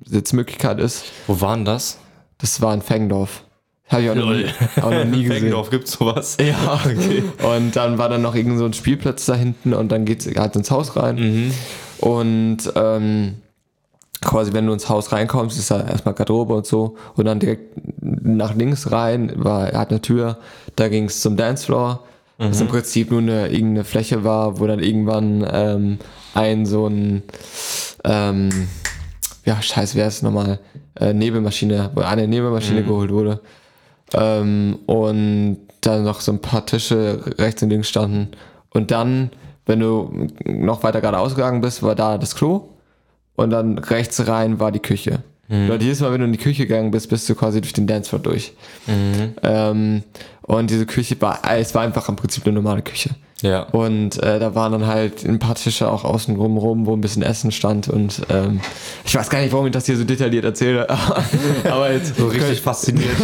[0.05, 1.05] Sitzmöglichkeit ist.
[1.27, 1.97] Wo waren das?
[2.39, 3.43] Das war in Fengendorf.
[3.89, 4.45] Habe ich auch noch, nie,
[4.81, 5.31] auch noch nie gesehen.
[5.31, 6.37] Fengendorf gibt's sowas?
[6.39, 7.23] Ja, okay.
[7.55, 10.55] Und dann war dann noch irgend so ein Spielplatz da hinten und dann geht's halt
[10.55, 11.15] ins Haus rein.
[11.15, 11.51] Mhm.
[11.99, 13.35] Und ähm,
[14.21, 16.97] quasi, wenn du ins Haus reinkommst, ist da erstmal Garderobe und so.
[17.15, 20.37] Und dann direkt nach links rein war er hat eine Tür,
[20.75, 22.03] da ging es zum Dancefloor.
[22.41, 22.71] Was im Mhm.
[22.71, 25.97] Prinzip nur eine irgendeine Fläche war, wo dann irgendwann ähm,
[26.33, 27.23] ein so ein
[28.05, 28.49] ähm,
[29.43, 30.59] ja, scheiße, wer ist nochmal?
[30.97, 33.41] Äh, Nebelmaschine, wo eine Nebelmaschine geholt wurde.
[34.13, 38.29] Ähm, und dann noch so ein paar Tische rechts und links standen.
[38.71, 39.31] Und dann,
[39.65, 42.69] wenn du noch weiter geradeaus gegangen bist, war da das Klo.
[43.35, 45.23] Und dann rechts rein war die Küche.
[45.71, 47.87] Und jedes Mal, wenn du in die Küche gegangen bist, bist du quasi durch den
[47.87, 48.53] Dancefloor durch.
[49.41, 50.03] Ähm,
[50.43, 53.11] und diese Küche war, es war einfach im Prinzip eine normale Küche.
[53.41, 53.63] Ja.
[53.71, 57.01] Und äh, da waren dann halt ein paar Tische auch außen rum, rum wo ein
[57.01, 57.87] bisschen Essen stand.
[57.87, 58.59] Und ähm,
[59.05, 60.87] ich weiß gar nicht, warum ich das hier so detailliert erzähle.
[61.69, 63.09] aber jetzt So richtig fasziniert.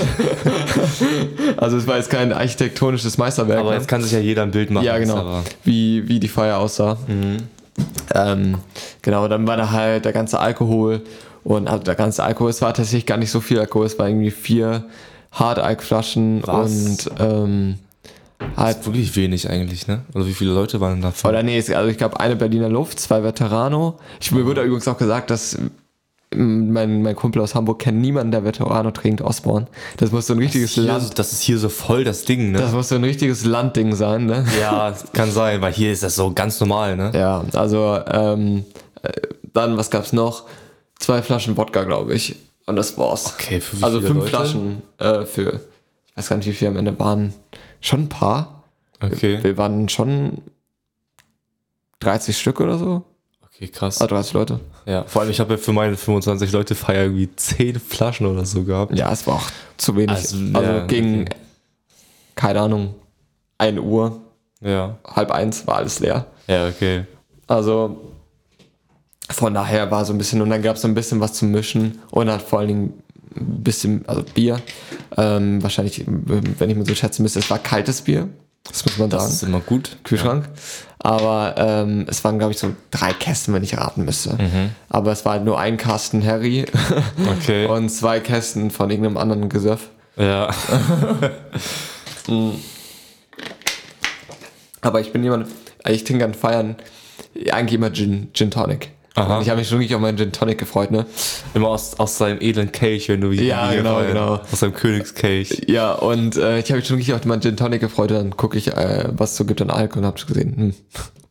[1.57, 3.59] Also es war jetzt kein architektonisches Meisterwerk.
[3.59, 3.77] Aber ne?
[3.77, 4.85] jetzt kann sich ja jeder ein Bild machen.
[4.85, 5.41] ja, genau.
[5.63, 6.97] Wie, wie die Feier aussah.
[8.13, 8.57] Ähm,
[9.01, 11.01] genau, dann war da halt der ganze Alkohol.
[11.43, 13.85] Und also der ganze Alkohol, es war tatsächlich gar nicht so viel Alkohol.
[13.85, 14.85] Es war irgendwie vier
[15.31, 16.71] Hard-Alk-Flaschen Was?
[16.71, 17.75] und ähm,
[18.55, 20.01] halt wirklich wenig eigentlich, ne?
[20.13, 21.13] Oder wie viele Leute waren da?
[21.27, 23.97] Oder nee, es- also ich glaube eine Berliner Luft, zwei Veterano.
[24.21, 25.57] Ich, mir wurde übrigens auch gesagt, dass
[26.33, 29.67] mein, mein Kumpel aus Hamburg kennt niemanden, der Veterano trinkt, Osborne.
[29.97, 32.57] Das muss so ein richtiges Hier, Land, das ist hier so voll das Ding, ne?
[32.59, 34.45] das muss so ein richtiges Landding sein, ne?
[34.59, 37.11] ja, kann sein, weil hier ist das so ganz normal, ne?
[37.13, 38.65] Ja, also ähm,
[39.03, 39.11] äh,
[39.53, 40.43] dann, was gab's noch?
[40.99, 42.35] Zwei Flaschen Wodka, glaube ich.
[42.65, 43.33] Und das war's.
[43.37, 44.29] Okay, für wie also fünf Leute?
[44.29, 45.61] Flaschen äh, für,
[46.09, 47.33] ich weiß gar nicht, wie viele am Ende waren.
[47.85, 48.63] Schon ein paar.
[48.99, 49.43] Okay.
[49.43, 50.41] Wir waren schon
[51.99, 53.03] 30 Stück oder so.
[53.43, 54.01] Okay, krass.
[54.01, 54.59] Ah, 30 Leute.
[54.85, 58.45] Ja, vor allem, ich habe ja für meine 25 Leute Feier irgendwie 10 Flaschen oder
[58.45, 58.97] so gehabt.
[58.97, 60.11] Ja, es war auch zu wenig.
[60.15, 61.35] Also, Also, ja, gegen, okay.
[62.35, 62.95] keine Ahnung,
[63.59, 64.19] 1 Uhr,
[64.61, 64.97] Ja.
[65.05, 66.25] halb eins war alles leer.
[66.47, 67.05] Ja, okay.
[67.47, 68.11] Also
[69.29, 71.51] von daher war so ein bisschen, und dann gab es so ein bisschen was zum
[71.51, 73.03] Mischen und dann vor allen Dingen
[73.35, 74.59] bisschen, also Bier.
[75.17, 78.27] Ähm, wahrscheinlich, wenn ich mir so schätzen müsste, es war kaltes Bier.
[78.63, 79.33] Das muss man Das sagen.
[79.33, 79.97] ist immer gut.
[80.03, 80.49] Kühlschrank.
[80.99, 84.37] Aber ähm, es waren, glaube ich, so drei Kästen, wenn ich raten müsste.
[84.89, 86.65] Aber es war halt nur ein Kasten Harry
[87.37, 87.67] Okay.
[87.67, 89.89] und zwei Kästen von irgendeinem anderen Gesöff.
[90.17, 90.49] ja.
[94.81, 95.47] Aber ich bin jemand,
[95.87, 96.75] ich trinke an Feiern
[97.51, 98.89] eigentlich immer Gin, Gin Tonic.
[99.15, 99.37] Aha.
[99.37, 101.05] Und ich habe mich schon wirklich auf meinen Gin Tonic gefreut, ne?
[101.53, 104.07] Immer aus, aus seinem edlen Kelch, wenn du wie Ja, genau, gefallen.
[104.09, 104.33] genau.
[104.51, 105.61] Aus seinem Königskelch.
[105.67, 108.11] Ja, und äh, ich habe mich schon wirklich auf meinen Gin Tonic gefreut.
[108.11, 110.55] und Dann gucke ich, äh, was es so gibt an Alkohol und habe schon gesehen,
[110.57, 110.73] hm.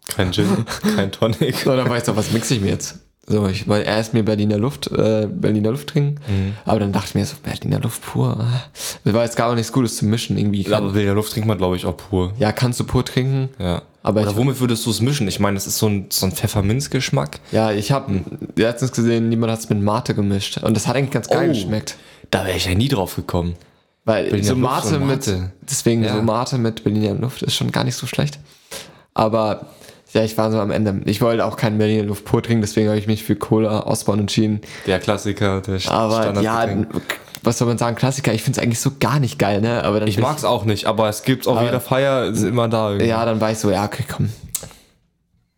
[0.08, 0.64] Kein Gin,
[0.96, 1.56] kein Tonic.
[1.56, 2.98] So, dann ich so, was mixe ich mir jetzt?
[3.26, 6.20] So, ich wollte erst mir Berliner Luft, äh, Berliner Luft trinken,
[6.66, 8.44] aber dann dachte ich mir so, Berliner Luft pur.
[9.02, 10.70] Das war jetzt gar nichts Gutes zu mischen irgendwie.
[10.74, 12.32] Aber Berliner Luft trinkt man, glaube ich, auch pur.
[12.38, 13.48] ja, kannst du pur trinken.
[13.58, 13.80] Ja.
[14.02, 15.26] Aber Oder ich- womit würdest du es mischen?
[15.28, 17.40] Ich meine, das ist so ein, so ein Pfefferminzgeschmack.
[17.52, 18.20] Ja, ich habe
[18.56, 21.52] letztens gesehen, jemand hat es mit Mate gemischt und das hat eigentlich ganz geil Oh.
[21.54, 21.96] geschmeckt.
[22.30, 23.54] Da wäre ich ja nie drauf gekommen.
[24.04, 25.52] Weil Berliner so Mate, und mit, Mate.
[25.62, 26.14] deswegen Ja.
[26.14, 28.38] so Mate mit Berliner Luft ist schon gar nicht so schlecht.
[29.14, 29.66] Aber
[30.14, 31.02] ja, ich war so am Ende.
[31.04, 34.22] Ich wollte auch keinen Berliner Luft pur trinken, deswegen habe ich mich für Cola Osborne
[34.22, 34.60] entschieden.
[34.86, 36.22] Der Klassiker, der Aber ja,
[36.62, 36.88] Standardgetränk.
[37.42, 39.84] was soll man sagen, Klassiker, ich finde es eigentlich so gar nicht geil, ne?
[39.84, 42.42] Aber dann Ich mag es auch nicht, aber es gibt auf Aber- jeder Feier, ist
[42.42, 42.90] immer da.
[42.90, 43.08] irgendwie.
[43.08, 44.30] Ja, dann war ich so, ja, okay, komm.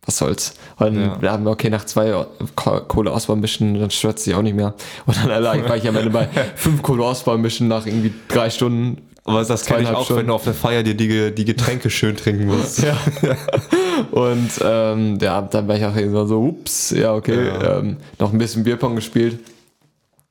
[0.05, 0.53] Was soll's.
[0.77, 1.21] Und Ja.
[1.21, 4.73] wir haben, okay, nach zwei Co- Cola Osborne mischen, dann stört sich auch nicht mehr.
[5.05, 8.49] Und dann allein war ich am Ende bei fünf Cola Osborne mischen nach irgendwie drei
[8.49, 9.01] Stunden.
[9.25, 10.21] Aber das kenne ich auch, Stunden.
[10.21, 12.81] wenn du auf der Feier dir die, die Getränke schön trinken musst.
[12.81, 12.95] Ja.
[14.11, 17.79] Und ähm, ja, dann war ich auch so, ups, ja, okay, Ja.
[17.79, 19.39] Ähm, noch ein bisschen Bierpong gespielt.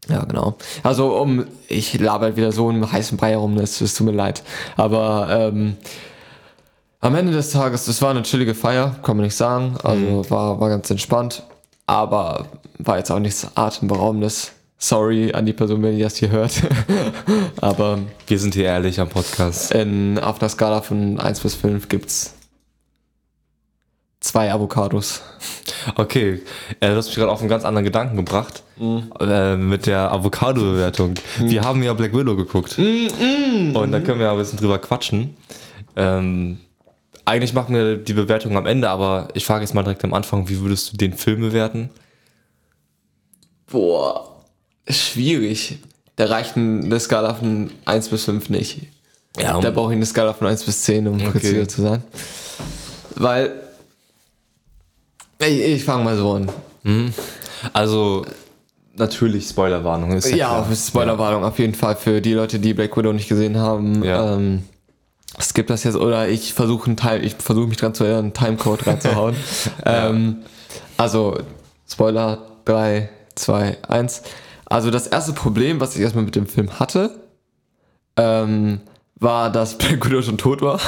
[0.08, 0.56] Ja, genau.
[0.84, 4.12] Also um, ich laber halt wieder so im heißen Brei herum, es es tut mir
[4.12, 4.42] leid.
[4.76, 5.76] Aber ähm,
[7.00, 9.76] Am Ende des Tages, das war eine chillige Feier, kann man nicht sagen.
[9.82, 10.30] Also Mhm.
[10.30, 11.42] war, war ganz entspannt,
[11.86, 12.46] aber
[12.78, 14.52] war jetzt auch nichts Atemberaubendes.
[14.78, 16.52] Sorry an die Person, wenn ihr das hier hört.
[17.60, 19.72] aber Wir sind hier ehrlich am Podcast.
[19.72, 22.34] in, auf einer Skala von 1 bis 5 gibt's
[24.26, 25.22] zwei Avocados.
[25.94, 26.42] Okay,
[26.80, 28.62] äh, du hast mich gerade auf einen ganz anderen Gedanken gebracht.
[29.20, 31.14] Äh, mit der Avocado-Bewertung.
[31.38, 32.76] Wir haben ja Black Widow geguckt.
[32.78, 35.36] Und da können wir ein bisschen drüber quatschen.
[35.94, 36.58] Ähm,
[37.24, 40.48] eigentlich machen wir die Bewertung am Ende, aber ich frage jetzt mal direkt am Anfang,
[40.48, 41.90] wie würdest du den Film bewerten?
[43.70, 44.42] Boah,
[44.88, 45.78] schwierig.
[46.16, 48.80] Da reicht eine Skala von 1 bis 5 nicht.
[49.38, 51.30] Ja, Da brauche ich eine Skala von 1 bis 10, um Okay.
[51.30, 52.02] präziser zu sein.
[53.14, 53.52] Weil.
[55.38, 56.50] Ich, ich fange mal so an.
[57.72, 58.24] also
[58.98, 60.12] natürlich Spoilerwarnung.
[60.12, 60.66] Ist Ja, klar.
[60.74, 64.02] Spoilerwarnung auf jeden Fall für die Leute, die Black Widow nicht gesehen haben.
[64.02, 64.34] Ja.
[64.34, 64.64] Ähm,
[65.38, 68.26] es gibt das jetzt, oder ich versuche einen Teil, ich versuche mich dran zu erinnern,
[68.26, 69.36] einen Timecode reinzuhauen.
[69.84, 70.38] ähm,
[70.96, 71.38] also,
[71.88, 74.22] Spoiler 3, 2, 1.
[74.64, 77.10] Also das erste Problem, was ich erstmal mit dem Film hatte,
[78.16, 78.80] ähm,
[79.18, 80.80] war, dass Black Widow schon tot war.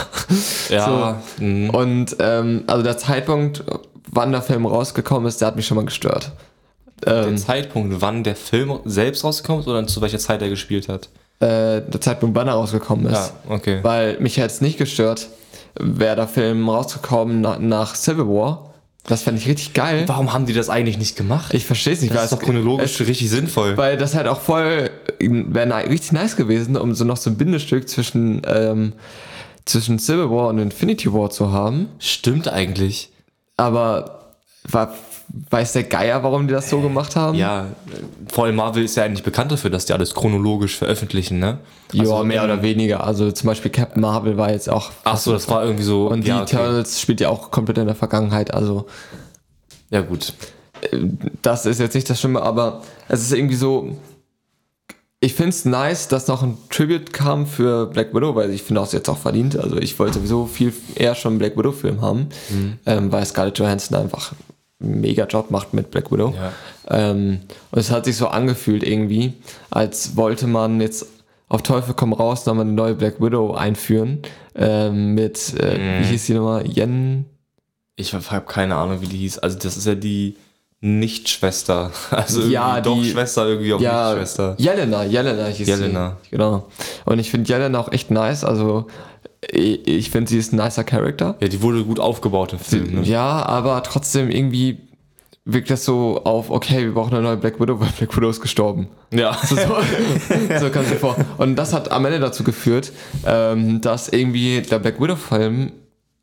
[0.68, 1.70] Ja, mhm.
[1.70, 3.64] Und ähm, also der Zeitpunkt,
[4.10, 6.32] wann der Film rausgekommen ist, der hat mich schon mal gestört.
[7.04, 10.88] der Ähm, Zeitpunkt, wann der Film selbst rausgekommen ist oder zu welcher Zeit er gespielt
[10.88, 11.08] hat?
[11.40, 13.12] äh, der Zeitpunkt, wann er rausgekommen ist.
[13.12, 13.78] Ja, okay.
[13.82, 15.28] Weil mich hätte es nicht gestört,
[15.78, 18.74] wäre der Film rausgekommen nach, nach Civil War.
[19.06, 20.04] Das fände ich richtig geil.
[20.06, 21.54] Warum haben die das eigentlich nicht gemacht?
[21.54, 23.76] Ich verstehe es nicht, das weil ist doch chronologisch richtig sinnvoll.
[23.76, 24.90] Weil das halt auch voll
[25.20, 28.92] wäre richtig nice gewesen, um so noch so ein Bindestück zwischen, ähm,
[29.64, 31.88] zwischen Civil War und Infinity War zu haben.
[31.98, 33.10] Stimmt eigentlich.
[33.58, 34.20] Aber
[34.64, 34.94] war,
[35.50, 37.36] weiß der Geier, warum die das so gemacht haben?
[37.36, 37.66] Ja, äh,
[38.32, 41.58] vor allem Marvel ist ja eigentlich bekannt dafür, dass die alles chronologisch veröffentlichen, ne?
[41.92, 43.04] ja, Also, mehr ähm, oder weniger.
[43.04, 44.90] Also zum Beispiel Captain Marvel war jetzt auch.
[45.04, 46.08] Ach so, das war irgendwie so.
[46.08, 46.84] und die ja, okay.
[46.86, 48.54] Spielt ja auch komplett in der Vergangenheit.
[48.54, 48.86] Also
[49.90, 50.34] ja, gut.
[51.42, 53.96] das ist jetzt nicht das Schlimme, aber es ist irgendwie so.
[55.20, 58.80] Ich finde es nice, dass noch ein Tribute kam für Black Widow, weil ich finde
[58.80, 59.56] auch jetzt auch verdient.
[59.56, 62.28] Also ich wollte sowieso viel eher schon einen Black Widow-Film haben,
[62.86, 64.32] ähm, weil Scarlett Johansson einfach
[64.80, 66.34] einen mega Job macht mit Black Widow.
[66.36, 66.52] Ja.
[66.88, 67.40] Ähm,
[67.72, 69.32] und es hat sich so angefühlt irgendwie,
[69.70, 71.06] als wollte man jetzt
[71.48, 74.22] auf Teufel komm raus nochmal eine neue Black Widow einführen.
[74.54, 76.64] Ähm, mit, äh, wie hieß die nochmal?
[76.66, 77.24] Yen?
[77.96, 79.38] Ich habe keine Ahnung, wie die hieß.
[79.38, 80.36] Also, das ist ja die
[80.80, 81.90] Nicht-Schwester.
[82.10, 84.54] Also, Ja, doch die- Schwester, irgendwie auch Ja, nicht Schwester.
[84.58, 86.16] Jelena, Jelena hieß Jelena.
[86.22, 86.30] sie.
[86.30, 86.68] Genau.
[87.04, 88.44] Und ich finde Jelena auch echt nice.
[88.44, 88.86] Also
[89.52, 91.36] ich, finde, sie ist ein nicer Charakter.
[91.40, 93.02] Ja, die wurde gut aufgebaut im Film, ne?
[93.02, 94.78] Ja, aber trotzdem irgendwie
[95.44, 98.40] wirkt das so auf, okay, wir brauchen eine neue Black Widow, weil Black Widow ist
[98.40, 98.88] gestorben.
[99.12, 99.36] Ja.
[99.48, 101.16] So, so kannst du vor.
[101.38, 102.92] Und das hat am Ende dazu geführt,
[103.24, 105.72] ähm, dass irgendwie der Black Widow-Film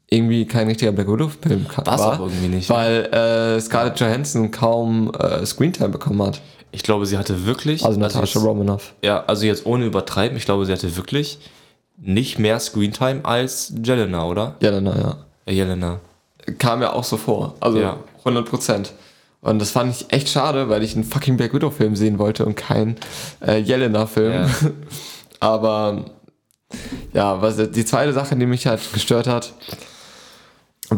[0.09, 2.13] irgendwie kein richtiger Black Widow-Film war.
[2.13, 2.69] auch irgendwie nicht.
[2.69, 6.41] Weil äh, Scarlett Johansson kaum äh, Screentime bekommen hat.
[6.71, 7.85] Ich glaube, sie hatte wirklich.
[7.85, 8.93] Also Natasha jetzt, Romanoff.
[9.03, 11.39] Ja, also jetzt ohne übertreiben, ich glaube, sie hatte wirklich
[11.97, 14.55] nicht mehr Screentime als Jelena, oder?
[14.59, 15.17] Jelena, ja.
[15.45, 15.99] Äh, Jelena.
[16.57, 17.55] kam mir auch so vor.
[17.61, 17.97] Also Ja.
[18.19, 18.93] 100 Prozent.
[19.41, 22.55] Und das fand ich echt schade, weil ich einen fucking Black Widow-Film sehen wollte und
[22.55, 22.95] keinen
[23.45, 24.33] äh, Jelena-Film.
[24.33, 24.49] Ja.
[25.39, 26.05] Aber
[27.13, 29.53] ja, was die zweite Sache, die mich halt gestört hat,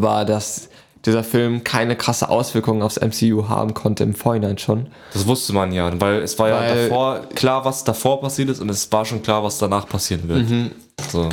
[0.02, 0.68] war, dass
[1.04, 4.88] dieser Film keine krasse Auswirkungen aufs MCU haben konnte im Vorhinein schon.
[5.12, 8.60] Das wusste man ja, weil es war ja Weil- davor klar, was davor passiert ist
[8.60, 10.48] und es war schon klar, was danach passieren wird.
[10.50, 10.70] Mhm.
[11.10, 11.28] So.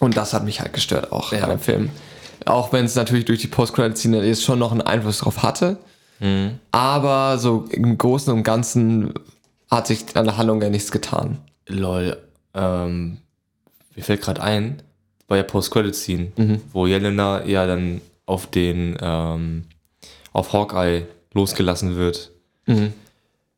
[0.00, 1.44] Und das hat mich halt gestört auch Ja.
[1.44, 1.90] an dem Film.
[2.46, 5.76] Auch wenn es natürlich durch die Post-Credit-Szene jetzt schon noch einen Einfluss drauf hatte.
[6.20, 6.58] Mhm.
[6.72, 9.12] Aber so im Großen und Ganzen
[9.70, 11.38] hat sich an der Handlung ja nichts getan.
[11.68, 12.16] Lol,
[12.54, 13.18] ähm,
[13.94, 14.82] mir fällt gerade ein,
[15.30, 16.60] bei der Post-Credit-Scene, Mhm.
[16.72, 19.64] wo Jelena ja dann auf den, ähm,
[20.32, 22.32] auf Hawkeye losgelassen wird.
[22.66, 22.92] Mhm.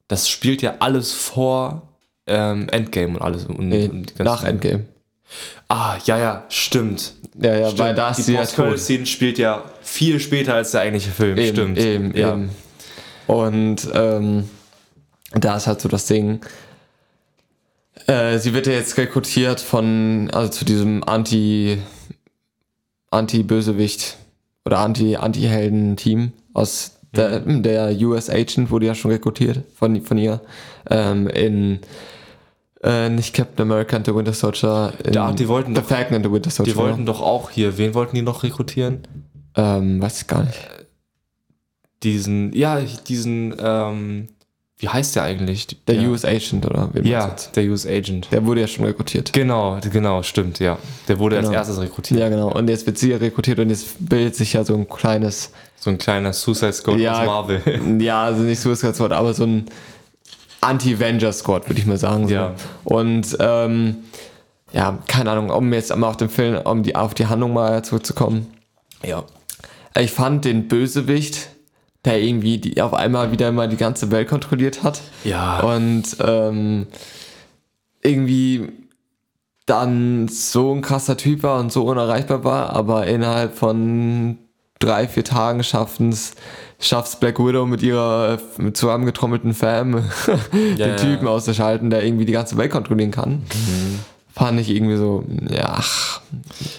[0.06, 1.88] Das spielt ja alles vor
[2.26, 3.46] ähm, Endgame und alles.
[3.46, 4.84] Und, Nee, und nach Endgame.
[5.68, 7.14] Ah, ja, ja, stimmt.
[7.40, 7.78] Ja, ja, stimmt.
[7.78, 8.34] weil da ist die.
[8.34, 11.38] Post-Credit-Scene spielt ja viel später als der eigentliche Film.
[11.38, 11.78] Eben, stimmt.
[11.78, 12.32] Eben, ja.
[12.34, 12.50] eben.
[13.26, 14.48] Und ähm,
[15.32, 16.40] da ist halt so das Ding.
[18.06, 21.78] Äh, sie wird ja jetzt rekrutiert von, also zu diesem Anti,
[23.10, 24.16] Anti-Bösewicht
[24.64, 30.40] oder Anti, Anti-Helden-Team aus der, der US Agent wurde ja schon rekrutiert von, von ihr.
[30.90, 31.80] Ähm, in
[32.82, 34.94] äh, nicht Captain America and the Winter Soldier.
[35.04, 36.72] In Ja, die wollten The doch- Falcon and the Winter Soldier.
[36.72, 39.02] Die wollten doch auch hier, wen wollten die noch rekrutieren?
[39.54, 40.58] ähm, weiß ich gar nicht.
[42.02, 44.28] Diesen, ja, diesen, ähm,
[44.82, 45.68] wie heißt der eigentlich?
[45.86, 46.08] Der ja.
[46.08, 46.90] US Agent, oder?
[46.92, 48.26] wie man Ja, der US Agent.
[48.32, 49.32] Der wurde ja schon rekrutiert.
[49.32, 50.76] Genau, genau, stimmt, ja.
[51.06, 51.48] Der wurde Genau.
[51.50, 52.18] als erstes rekrutiert.
[52.18, 52.52] Ja, genau.
[52.52, 55.90] Und jetzt wird sie ja rekrutiert und jetzt bildet sich ja so ein kleines, So
[55.90, 57.62] ein kleiner Suicide Squad Ja, aus Marvel.
[58.00, 59.66] ja, also nicht Suicide Squad, aber so ein
[60.60, 62.26] Anti-Avenger Squad, würde ich mal sagen.
[62.26, 62.34] So.
[62.34, 62.54] Ja.
[62.82, 63.98] Und ähm,
[64.72, 67.84] ja, keine Ahnung, um jetzt mal auf den Film, um die, auf die Handlung mal
[67.84, 68.48] zurückzukommen.
[69.04, 69.22] ja.
[69.94, 71.50] Ich fand den Bösewicht,
[72.04, 75.00] der irgendwie die, auf einmal wieder mal die ganze Welt kontrolliert hat.
[75.24, 75.60] Ja.
[75.60, 76.86] Und ähm,
[78.02, 78.68] irgendwie
[79.66, 84.38] dann so ein krasser Typ war und so unerreichbar war, aber innerhalb von
[84.80, 86.34] drei, vier Tagen schaffen's
[86.80, 89.92] schafft's Black Widow mit ihrer mit zusammengetrommelten Fam
[90.52, 90.96] den ja.
[90.96, 93.44] Typen auszuschalten, der irgendwie die ganze Welt kontrollieren kann.
[94.34, 96.20] Fand ich irgendwie so, ja, ach,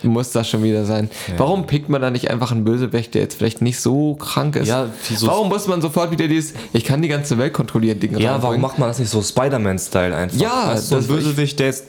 [0.01, 1.09] muss das schon wieder sein.
[1.37, 4.67] Warum pickt man da nicht einfach einen Bösewicht, der jetzt vielleicht nicht so krank ist?
[4.67, 8.17] Ja, wieso- Warum muss man sofort wieder dieses, ich kann die ganze Welt kontrollieren, Ding
[8.17, 10.37] Ja, warum macht man das nicht so Spider-Man-Style einfach?
[10.39, 11.87] Ja, weißt, so ein Bösewicht, der jetzt,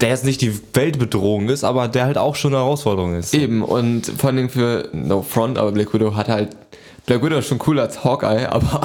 [0.00, 3.34] der jetzt nicht die Weltbedrohung ist, aber der halt auch schon eine Herausforderung ist.
[3.34, 6.56] Eben, und vor allem für No Front, aber Black Widow hat halt.
[7.04, 8.80] Black Widow ist schon cooler als Hawkeye, aber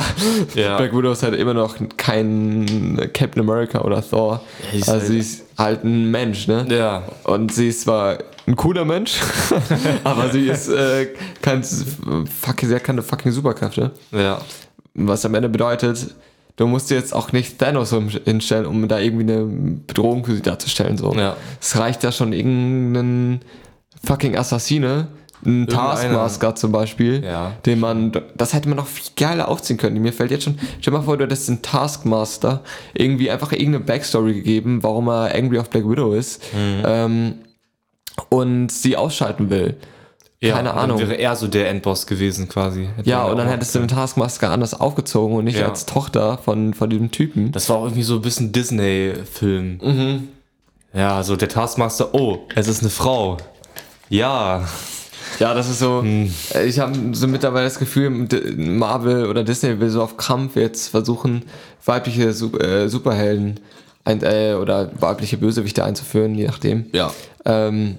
[0.56, 0.76] Ja.
[0.78, 4.42] Black Widow ist halt immer noch kein Captain America oder Thor.
[4.74, 6.66] Ja, also halt- sie ist halt ein Mensch, ne?
[6.70, 7.04] Ja.
[7.24, 9.20] Und sie ist zwar ein cooler Mensch,
[10.04, 11.08] aber sie ist äh,
[11.42, 13.92] kein fuck, sie hat keine fucking Superkräfte.
[14.12, 14.40] Ja.
[14.94, 16.16] Was am Ende bedeutet,
[16.56, 17.94] du musst dir jetzt auch nicht Thanos
[18.26, 20.98] hinstellen, um da irgendwie eine Bedrohung für sie darzustellen.
[20.98, 21.14] So.
[21.14, 21.36] Ja.
[21.60, 23.42] Es reicht ja schon irgendein
[24.04, 25.08] fucking Assassine,
[25.46, 27.54] ein Taskmaster zum Beispiel, Ja.
[27.66, 30.02] den man, das hätte man noch viel geiler aufziehen können.
[30.02, 32.62] Mir fällt jetzt schon, stell dir mal vor, du hättest den Taskmaster
[32.94, 36.84] irgendwie einfach irgendeine Backstory gegeben, warum er angry auf Black Widow ist Mhm.
[36.86, 37.34] ähm,
[38.30, 39.78] und sie ausschalten will.
[40.40, 40.56] ja.
[40.56, 41.00] Keine dann Ahnung.
[41.00, 42.88] Wäre er so der Endboss gewesen quasi.
[42.96, 45.68] Hätte Ja, und dann hättest du den Taskmaster anders aufgezogen und nicht Ja.
[45.70, 47.52] als Tochter von, von diesem Typen.
[47.52, 49.80] Das war auch irgendwie so ein bisschen Disney-Film.
[49.84, 50.28] Mhm.
[50.94, 53.38] Ja, so der Taskmaster, oh, es ist eine Frau.
[54.10, 54.64] Ja.
[55.40, 56.02] Ja, das ist so.
[56.02, 56.32] Hm.
[56.54, 60.90] äh, Ich habe so mittlerweile das Gefühl, Marvel oder Disney will so auf Krampf jetzt
[60.90, 61.44] versuchen,
[61.86, 63.60] weibliche äh, Superhelden
[64.04, 66.86] ein, äh, oder weibliche Bösewichte einzuführen, je nachdem.
[66.94, 67.12] Ja.
[67.46, 67.98] Ähm,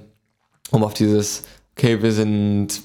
[0.71, 1.43] um auf dieses,
[1.77, 2.81] okay, wir sind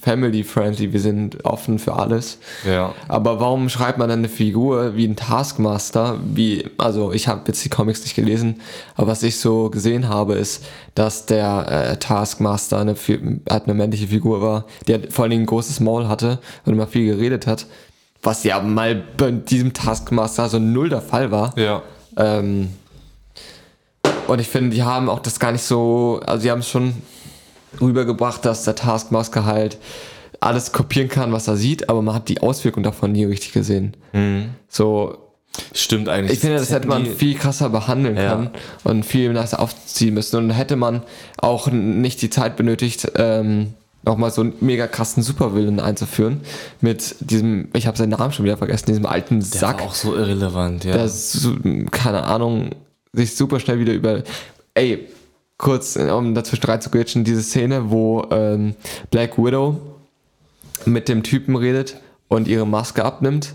[0.00, 2.38] family-friendly, wir sind offen für alles.
[2.66, 2.94] Ja.
[3.08, 6.18] Aber warum schreibt man dann eine Figur wie ein Taskmaster?
[6.24, 8.60] Wie, also ich habe jetzt die Comics nicht gelesen,
[8.96, 10.64] aber was ich so gesehen habe, ist,
[10.94, 12.96] dass der äh, Taskmaster eine,
[13.48, 16.72] halt eine männliche Figur war, die halt vor allen Dingen ein großes Maul hatte und
[16.72, 17.66] immer viel geredet hat.
[18.22, 21.56] Was ja mal bei diesem Taskmaster so null der Fall war.
[21.58, 21.82] Ja.
[22.16, 22.68] Ähm,
[24.28, 26.94] und ich finde, die haben auch das gar nicht so, also die haben es schon
[27.80, 29.78] rübergebracht, dass der Taskmaster halt
[30.40, 33.94] alles kopieren kann, was er sieht, aber man hat die Auswirkung davon nie richtig gesehen.
[34.68, 35.18] So,
[35.74, 36.32] Stimmt eigentlich.
[36.32, 38.30] ich finde, das hätte man viel krasser behandeln Ja.
[38.30, 38.50] können
[38.84, 40.36] und viel nicer aufziehen müssen.
[40.36, 41.02] Und hätte man
[41.36, 46.40] auch nicht die Zeit benötigt, ähm, nochmal so einen mega krassen Supervillain einzuführen.
[46.80, 49.94] Mit diesem, ich habe seinen Namen schon wieder vergessen, diesem alten der Sack war auch
[49.94, 50.94] so irrelevant, ja.
[50.96, 51.10] der
[51.90, 52.70] keine Ahnung,
[53.12, 54.22] sich super schnell wieder über.
[54.74, 55.06] Ey,
[55.62, 58.74] kurz, um dazwischen reinzugrätschen, diese Szene, wo ähm,
[59.10, 59.80] Black Widow
[60.84, 63.54] mit dem Typen redet und ihre Maske abnimmt.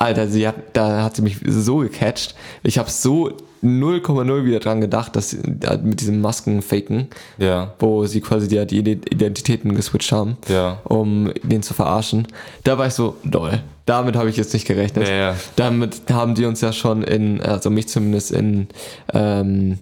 [0.00, 2.34] Alter, sie hat, da hat sie mich so gecatcht.
[2.62, 5.38] Ich habe so 0,0 wieder dran gedacht, dass sie,
[5.82, 7.74] mit diesem Maskenfaken, ja.
[7.78, 10.78] wo sie quasi die, die Identitäten geswitcht haben, Ja.
[10.84, 12.26] um den zu verarschen.
[12.64, 13.60] Da war ich so, doll.
[13.84, 15.06] Damit habe ich jetzt nicht gerechnet.
[15.06, 15.36] Ja.
[15.56, 18.68] Damit haben die uns ja schon in, also mich zumindest in
[19.12, 19.78] ähm,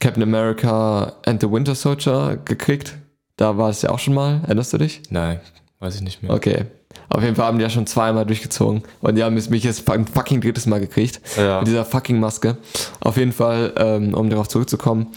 [0.00, 2.94] Captain America and the Winter Soldier gekriegt.
[3.36, 4.40] Da war es ja auch schon mal.
[4.44, 5.00] Erinnerst du dich?
[5.08, 5.40] Nein,
[5.78, 6.32] weiß ich nicht mehr.
[6.34, 6.66] Okay.
[7.08, 8.82] Auf jeden Fall haben die ja schon zweimal durchgezogen.
[9.00, 11.20] Und die haben mich jetzt ein fucking drittes Mal gekriegt.
[11.36, 11.58] Ja.
[11.58, 12.56] Mit dieser fucking Maske.
[13.00, 15.08] Auf jeden Fall, ähm, um darauf zurückzukommen.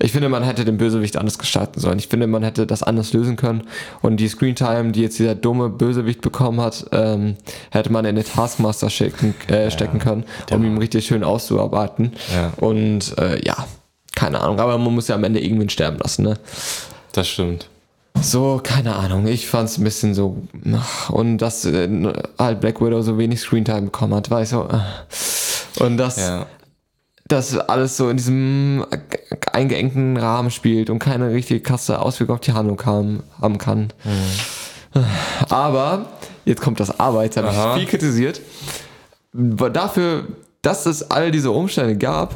[0.00, 1.98] Ich finde, man hätte den Bösewicht anders gestalten sollen.
[1.98, 3.62] Ich finde, man hätte das anders lösen können.
[4.02, 7.36] Und die Screentime, die jetzt dieser dumme Bösewicht bekommen hat, ähm,
[7.70, 12.12] hätte man in den Taskmaster stecken, äh, stecken können, um ihn richtig schön auszuarbeiten.
[12.34, 12.52] Ja.
[12.56, 13.66] Und äh, ja,
[14.14, 14.60] keine Ahnung.
[14.60, 16.38] Aber man muss ja am Ende irgendwen sterben lassen, ne?
[17.12, 17.68] Das stimmt.
[18.24, 19.26] So, keine Ahnung.
[19.26, 20.36] Ich fand es ein bisschen so.
[21.08, 21.88] Und dass äh,
[22.38, 24.68] halt Black Widow so wenig Screentime bekommen hat, war ich so.
[24.68, 25.82] äh.
[25.84, 26.46] Und dass Ja.
[27.28, 28.84] das alles so in diesem
[29.52, 33.92] eingeengten Rahmen spielt und keine richtige krasse Auswirkung auf die Handlung haben, haben kann.
[35.48, 36.06] Aber,
[36.44, 38.40] jetzt kommt das Aber, jetzt habe ich viel kritisiert.
[39.32, 40.28] Dafür,
[40.62, 42.34] dass es all diese Umstände gab,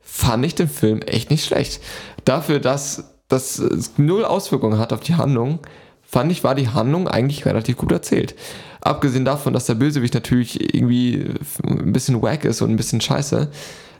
[0.00, 1.80] fand ich den Film echt nicht schlecht.
[2.24, 3.62] Dafür, dass das
[3.96, 5.60] null Auswirkungen hat auf die Handlung,
[6.02, 8.34] fand ich, war die Handlung eigentlich relativ gut erzählt.
[8.80, 11.26] Abgesehen davon, dass der Bösewicht natürlich irgendwie
[11.66, 13.48] ein bisschen wack ist und ein bisschen scheiße.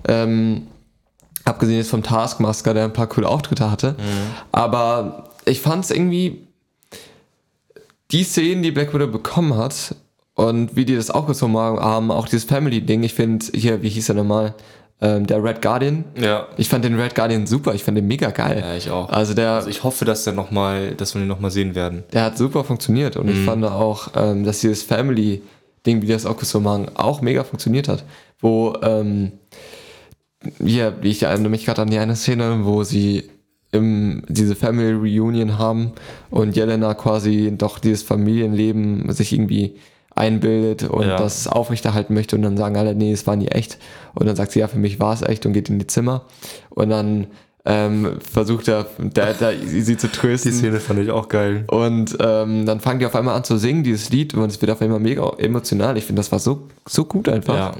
[0.09, 0.67] Ähm,
[1.45, 3.95] abgesehen jetzt vom Taskmaster, der ein paar coole Auftritte hatte.
[4.53, 6.47] Aber ich fand es irgendwie,
[8.11, 9.95] die Szenen, die Black Widow bekommen hat
[10.35, 14.17] und wie die das aufgezogen haben, auch dieses Family-Ding, ich finde, hier, wie hieß er
[14.17, 14.55] nochmal,
[15.01, 16.05] ähm, der Red Guardian.
[16.21, 16.47] Ja.
[16.57, 18.63] Ich fand den Red Guardian super, ich fand den mega geil.
[18.65, 19.09] Ja, ich auch.
[19.09, 22.05] Also der, Also ich hoffe, dass der noch mal, dass wir den nochmal sehen werden.
[22.13, 26.69] der hat super funktioniert und ich fand auch, ähm, dass dieses Family-Ding, wie das aufgezogen
[26.69, 28.05] haben, auch mega funktioniert hat.
[28.41, 29.33] Wo, ähm,
[30.59, 33.29] ja, wie ich erinnere mich gerade an die eine Szene, wo sie
[33.73, 35.93] im, diese Family Reunion haben
[36.31, 39.77] und Jelena quasi doch dieses Familienleben sich irgendwie
[40.21, 41.17] einbildet und Ja.
[41.17, 43.79] das aufrechterhalten möchte und dann sagen alle, nee, es war nie echt.
[44.15, 46.23] Und dann sagt sie, ja, für mich war es echt und geht in die Zimmer
[46.71, 47.27] und dann
[47.67, 50.53] ähm, versucht er, der, der, sie zu trösten.
[50.81, 51.65] fand ich auch geil.
[51.67, 54.73] Und ähm, dann fangen die auf einmal an zu singen, dieses Lied, und es wird
[54.73, 55.99] auf einmal mega emotional.
[55.99, 57.55] Ich finde, das war so, so gut einfach.
[57.55, 57.73] Ja.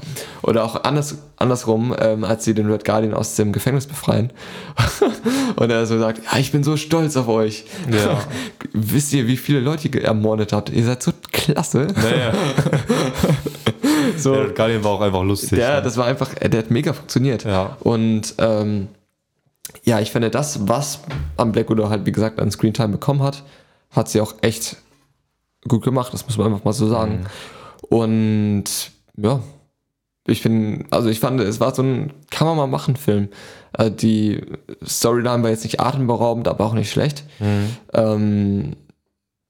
[0.43, 4.31] Oder auch anders, andersrum, ähm, als sie den Red Guardian aus dem Gefängnis befreien.
[5.55, 7.65] und er so sagt, ja, ich bin so stolz auf euch.
[7.91, 8.21] Ja.
[8.73, 10.69] Wisst ihr, wie viele Leute ihr ermordet habt?
[10.69, 11.87] Ihr seid so klasse.
[11.95, 12.33] Naja.
[14.17, 15.49] So, Der Guardian war auch einfach lustig.
[15.51, 15.81] der, ne?
[15.81, 17.43] das war einfach, der hat mega funktioniert.
[17.43, 17.77] Ja.
[17.79, 18.87] Und ähm,
[19.83, 20.99] ja, ich finde, das, was
[21.37, 23.43] am Black Widow halt, wie gesagt, an Screentime bekommen hat,
[23.91, 24.77] hat sie auch echt
[25.67, 27.25] gut gemacht, das muss man einfach mal so sagen.
[27.89, 28.63] Und
[29.17, 29.41] ja,
[30.27, 33.29] ich finde, also ich fand, es war so ein kann man mal machen Film.
[33.77, 34.41] Äh, die
[34.85, 37.23] Storyline war jetzt nicht atemberaubend, aber auch nicht schlecht.
[37.93, 38.75] Ähm,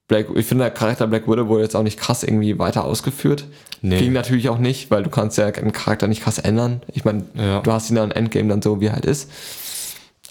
[0.07, 3.45] Black, ich finde, der Charakter Black Widow wurde jetzt auch nicht krass irgendwie weiter ausgeführt.
[3.81, 3.99] Nee.
[3.99, 6.81] Ging natürlich auch nicht, weil du kannst ja einen Charakter nicht krass ändern.
[6.93, 7.61] Ich meine, Ja.
[7.61, 9.29] du hast ihn dann im Endgame dann so, wie er halt ist.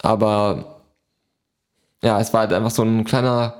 [0.01, 0.81] Aber
[2.03, 3.55] ja, es war halt einfach so ein kleiner,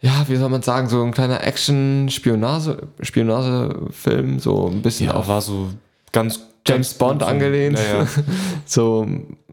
[0.00, 5.28] ja, wie soll man sagen, so ein kleiner Action-Spionage, Spionagefilm, so ein bisschen ja, auf
[5.28, 5.70] war so
[6.12, 7.76] ganz James Bond angelehnt.
[7.76, 8.06] Naja.
[8.64, 9.06] so,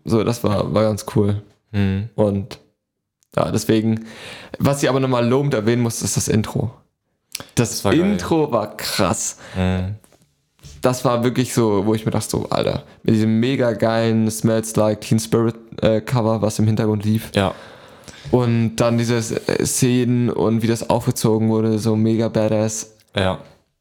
[0.06, 1.42] so, das war, war ganz cool.
[1.72, 2.10] Mhm.
[2.16, 2.60] Und
[3.36, 4.06] ja, deswegen,
[4.58, 6.72] was ich aber nochmal lobend erwähnen muss, ist das Intro.
[7.56, 8.14] Das, war geil.
[8.14, 9.38] Intro war krass.
[9.56, 9.96] Mhm.
[10.82, 14.76] Das war wirklich so, wo ich mir dachte, so, Alter, mit diesem mega geilen Smells
[14.76, 17.32] Like Teen Spirit äh, Cover, was im Hintergrund lief.
[17.36, 17.54] Ja.
[18.32, 22.96] Und dann diese äh, Szenen und wie das aufgezogen wurde, so mega badass.
[23.16, 23.40] Ja.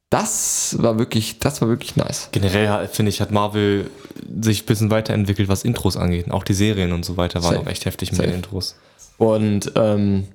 [0.08, 2.28] Das war wirklich, das war wirklich nice.
[2.30, 3.90] Generell finde ich, hat Marvel
[4.40, 6.30] sich ein bisschen weiterentwickelt, was Intros angeht.
[6.30, 7.66] Auch die Serien und so weiter waren Safe.
[7.66, 8.28] auch echt heftig mit Safe.
[8.28, 8.76] den Intros.
[9.18, 10.28] Und ähm,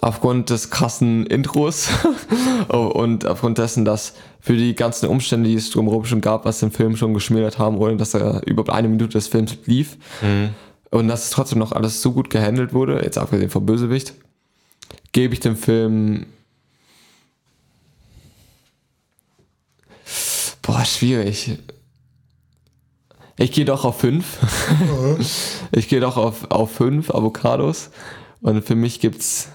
[0.00, 1.88] aufgrund des krassen Intros
[2.68, 4.14] und aufgrund dessen, dass
[4.44, 7.78] für die ganzen Umstände, die es drumherum schon gab, was den Film schon geschmälert haben,
[7.78, 9.96] ohne dass er über eine Minute des Films lief
[10.90, 14.12] und dass es trotzdem noch alles so gut gehandelt wurde, jetzt abgesehen vom Bösewicht,
[15.12, 16.26] gebe ich dem Film
[20.60, 21.58] Boah, schwierig.
[23.38, 24.24] Ich gehe doch auf 5.
[25.72, 27.90] ich gehe doch auf, auf 5 Avocados.
[28.42, 29.48] Und für mich gibt's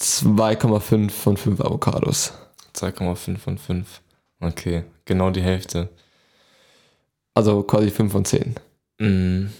[0.00, 2.32] 2,5 von 5 Avocados.
[2.76, 4.00] 2,5 von 5.
[4.40, 5.88] Okay, genau die Hälfte.
[7.34, 8.54] Also quasi 5 von 10.
[8.98, 9.50] Mhm.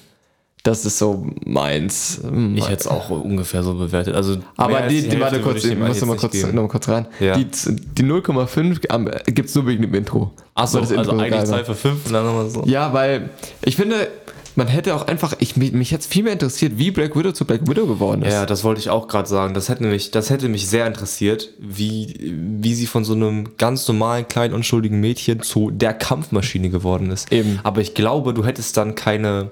[0.62, 2.20] Das ist so meins.
[2.54, 4.16] Ich hätte es auch ungefähr so bewertet.
[4.16, 6.62] Also Aber die, die, Hälfte warte kurz, ich muss jetzt noch mal nicht kurz, noch
[6.62, 7.06] mal kurz rein.
[7.20, 7.36] Ja.
[7.36, 10.32] Die, die 0,5 gibt es nur wegen dem Intro.
[10.54, 11.64] Achso, also Intro eigentlich geil war.
[11.64, 12.64] 2 für 5 und dann nochmal so.
[12.64, 13.30] Ja, weil
[13.62, 14.08] ich finde,
[14.56, 17.44] man hätte auch einfach, ich, mich, mich jetzt viel mehr interessiert, wie Black Widow zu
[17.44, 18.32] Black Widow geworden ist.
[18.32, 19.52] Ja, das wollte ich auch gerade sagen.
[19.54, 23.86] Das hätte, mich, das hätte mich sehr interessiert, wie, wie sie von so einem ganz
[23.86, 27.30] normalen, kleinen, unschuldigen Mädchen zu der Kampfmaschine geworden ist.
[27.30, 27.60] Eben.
[27.62, 29.50] Aber ich glaube, du hättest dann keine,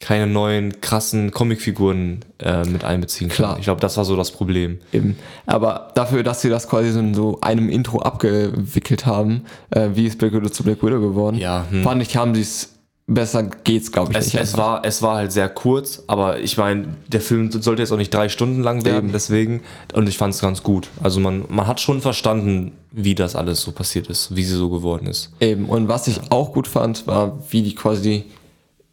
[0.00, 3.48] keine neuen, krassen Comicfiguren äh, mit einbeziehen können.
[3.48, 3.58] Klar.
[3.58, 4.78] Ich glaube, das war so das Problem.
[4.92, 5.18] Eben.
[5.44, 10.06] Aber dafür, dass sie das quasi so in so einem Intro abgewickelt haben, äh, wie
[10.06, 11.82] ist Black Widow zu Black Widow geworden, Ja, hm.
[11.82, 12.77] fand ich, haben sie es
[13.08, 14.42] besser geht's, glaube ich, Es, nicht.
[14.42, 17.96] es, war, es war halt sehr kurz, aber ich meine, der Film sollte jetzt auch
[17.96, 19.12] nicht drei Stunden lang werden, Eben.
[19.12, 19.62] deswegen.
[19.94, 20.88] Und ich fand es ganz gut.
[21.02, 24.68] Also man, man hat schon verstanden, wie das alles so passiert ist, wie sie so
[24.68, 25.32] geworden ist.
[25.40, 25.64] Eben.
[25.64, 28.24] Und was ich auch gut fand, war, wie die quasi,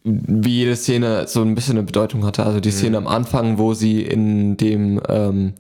[0.03, 2.45] wie jede Szene so ein bisschen eine Bedeutung hatte.
[2.45, 5.53] Also die Szene am Anfang, wo sie in dem ähm,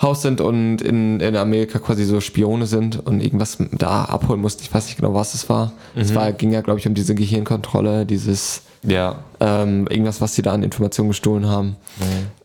[0.00, 4.62] Haus sind und in, in Amerika quasi so Spione sind und irgendwas da abholen mussten.
[4.62, 5.72] Ich weiß nicht genau, was es war.
[5.94, 9.20] Es war, ging ja, glaube ich, um diese Gehirnkontrolle, dieses Ja.
[9.40, 11.76] ähm, irgendwas, was sie da an Informationen gestohlen haben.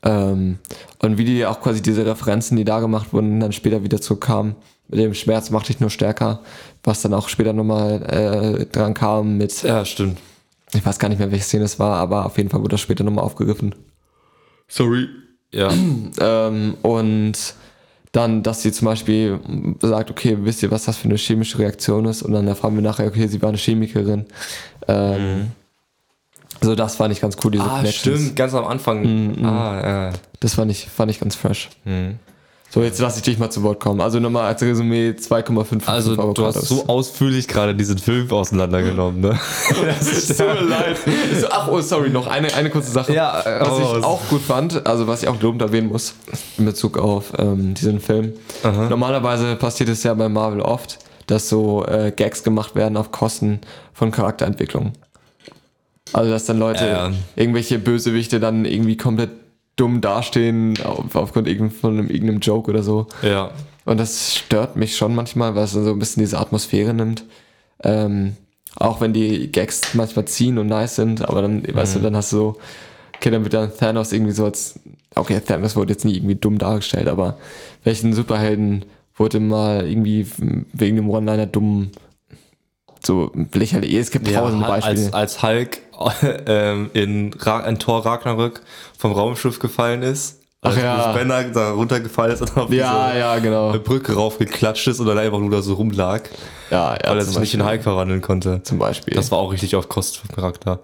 [0.02, 0.60] Ähm,
[0.99, 4.56] und wie die auch quasi diese Referenzen, die da gemacht wurden, dann später wieder zurückkamen.
[4.88, 6.39] Mit dem Schmerz macht dich nur stärker,
[6.86, 10.20] was dann auch später nochmal äh, dran kam mit, Ja, stimmt.
[10.74, 12.82] ich weiß gar nicht mehr, welche Szene es war, aber auf jeden Fall wurde das
[12.82, 13.76] später nochmal aufgegriffen.
[14.70, 15.10] Sorry.
[15.54, 15.70] Ja.
[16.20, 17.34] Ähm, und
[18.12, 19.39] dann, dass sie zum Beispiel
[19.82, 22.22] sagt, okay, wisst ihr, was das für eine chemische Reaktion ist?
[22.24, 24.26] Und dann erfahren wir nachher, okay, sie war eine Chemikerin.
[24.88, 25.52] Ähm,
[26.62, 27.70] So, das fand ich ganz cool, diese Mhm.
[27.70, 28.20] Ah, Connections.
[28.20, 29.43] stimmt, ganz am Anfang.
[29.45, 30.14] Ah, ja.
[30.41, 31.70] Das fand ich, fand ich ganz fresh.
[31.86, 32.20] Mhm.
[32.74, 34.00] So, jetzt lasse ich dich mal zu Wort kommen.
[34.00, 39.20] Also nochmal als Resümee 2,5 von Also, du hast so ausführlich gerade diesen Film auseinandergenommen,
[39.20, 39.38] ne?
[40.00, 40.98] Es tut mir leid.
[41.38, 43.14] So, ach, oh, sorry, noch eine, eine kurze Sache.
[43.14, 44.04] Ja, was hau ich raus.
[44.04, 46.14] auch gut fand, also was ich auch lobend erwähnen muss
[46.58, 48.32] in Bezug auf ähm, diesen Film.
[48.64, 48.88] Aha.
[48.88, 53.60] Normalerweise passiert es ja bei Marvel oft, dass so äh, Gags gemacht werden auf Kosten
[53.94, 54.94] von Charakterentwicklung.
[56.14, 57.12] Also dass dann Leute, Ja, ja.
[57.36, 59.30] irgendwelche Bösewichte dann irgendwie komplett
[59.82, 63.08] dumm dastehen auf, aufgrund von einem, irgendeinem Joke oder so.
[63.24, 63.52] Ja.
[63.84, 67.26] Und das stört mich schon manchmal, weil es so ein bisschen diese Atmosphäre nimmt.
[67.84, 68.38] Ähm,
[68.76, 72.32] auch wenn die Gags manchmal ziehen und nice sind, aber dann, weißt du, dann hast
[72.32, 72.56] du so,
[73.18, 74.80] okay, dann wird dann Thanos irgendwie so als,
[75.16, 77.38] okay, Thanos wurde jetzt nie irgendwie dumm dargestellt, aber
[77.84, 80.28] welchen Superhelden wurde mal irgendwie
[80.74, 81.90] wegen dem One-Liner dumm
[83.06, 85.06] so lächerlich, es gibt Ja, tausende Beispiele.
[85.14, 85.80] als, als Hulk
[86.47, 88.62] ähm, in, Ra in Thor Ragnarök
[88.97, 90.38] vom Raumschiff gefallen ist.
[90.64, 91.12] Ach als ja.
[91.12, 93.72] Banner da runtergefallen ist und auf ja, diese ja, genau.
[93.80, 96.22] Brücke raufgeklatscht ist und dann einfach nur da so rumlag,
[96.70, 97.72] Ja, ja, weil er sich nicht in Beispiel.
[97.78, 98.62] Hulk verwandeln konnte.
[98.64, 99.16] Zum Beispiel.
[99.16, 100.80] Das war auch richtig auf Kosten vom Charakter.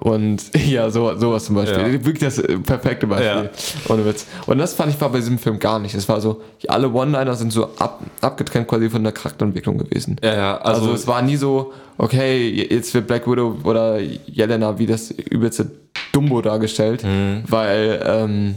[0.00, 1.78] Und ja, so, sowas zum Beispiel.
[1.78, 1.92] Ja.
[1.92, 3.50] Wirklich das äh, perfekte Beispiel.
[3.88, 4.26] Ohne Witz.
[4.46, 5.94] Und das fand ich war bei diesem Film gar nicht.
[5.94, 10.16] Es war so, alle One-Liner sind so ab, abgetrennt quasi von der Charakterentwicklung gewesen.
[10.22, 14.78] Ja, ja, Also, also, es war nie so, okay, jetzt wird Black Widow oder Jelena
[14.78, 15.70] wie das übelste
[16.12, 17.44] Dumbo dargestellt, Mhm.
[17.48, 18.54] weil, ähm,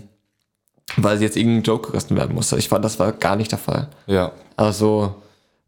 [0.98, 2.58] weil sie jetzt irgendein Joke gerissen werden musste.
[2.58, 3.88] Ich fand, das war gar nicht der Fall.
[4.08, 4.32] ja.
[4.58, 5.16] Also,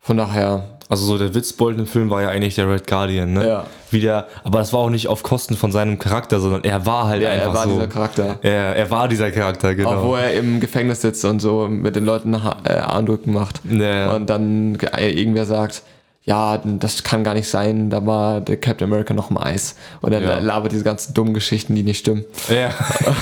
[0.02, 3.48] von daher, Also so der Witzbold im Film war ja eigentlich der Red Guardian, ne?
[3.48, 3.66] Ja.
[3.92, 7.08] Wie der, aber das war auch nicht auf Kosten von seinem Charakter, sondern er war
[7.08, 7.70] halt ja, einfach er war so.
[7.76, 8.40] dieser Charakter.
[8.42, 9.90] er, er war dieser Charakter, genau.
[9.90, 12.82] Auch wo er im Gefängnis sitzt und so mit den Leuten ha- äh,
[13.26, 13.62] macht.
[13.70, 14.14] Ja.
[14.16, 15.82] Und dann ge- irgendwer sagt,
[16.24, 19.76] ja, das kann gar nicht sein, da war der Captain America noch im Eis.
[20.02, 20.38] Und er Ja.
[20.40, 22.26] labert diese ganzen dummen Geschichten, die nicht stimmen.
[22.48, 22.70] ja.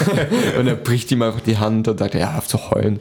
[0.60, 3.00] und er bricht ihm einfach die Hand und sagt, ja, hör auf zu heulen.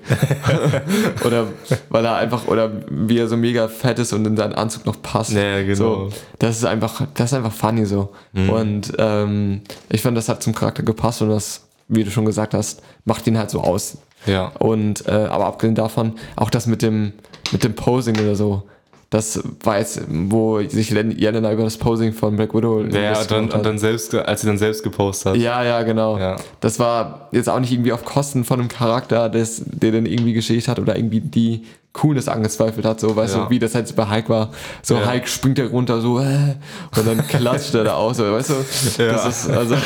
[1.25, 1.49] oder
[1.89, 5.01] weil er einfach, oder wie er so mega fett ist und in seinen Anzug noch
[5.03, 5.33] passt.
[5.33, 5.75] Ja, genau.
[5.75, 8.11] So, das ist einfach, das ist einfach funny so.
[8.35, 12.55] Und ähm, ich fand, das hat zum Charakter gepasst und das, wie du schon gesagt
[12.55, 13.99] hast, macht ihn halt so aus.
[14.27, 14.53] ja.
[14.61, 17.15] Und äh, aber abgesehen davon, auch das mit dem,
[17.51, 18.63] mit dem Posing oder so,
[19.11, 23.31] das war jetzt, wo sich Len- Jelena über das Posing von Black Widow Ja, und
[23.31, 25.37] dann, und dann selbst, als sie dann selbst gepostet hat.
[25.41, 26.19] Ja, ja, genau.
[26.19, 26.37] Ja.
[26.61, 30.35] Das war jetzt auch nicht irgendwie auf Kosten von einem Charakter, des, der dann irgendwie
[30.35, 31.63] geschickt hat oder irgendwie die
[31.95, 33.45] Coolness angezweifelt hat, so, weißt Ja.
[33.45, 34.51] du, wie das halt bei Hulk war.
[34.83, 35.11] So, Ja.
[35.11, 36.55] Hulk springt da runter, so, äh,
[36.97, 39.03] und dann klatscht er da aus, weißt du?
[39.03, 39.13] Ja.
[39.13, 39.75] Das ist, also,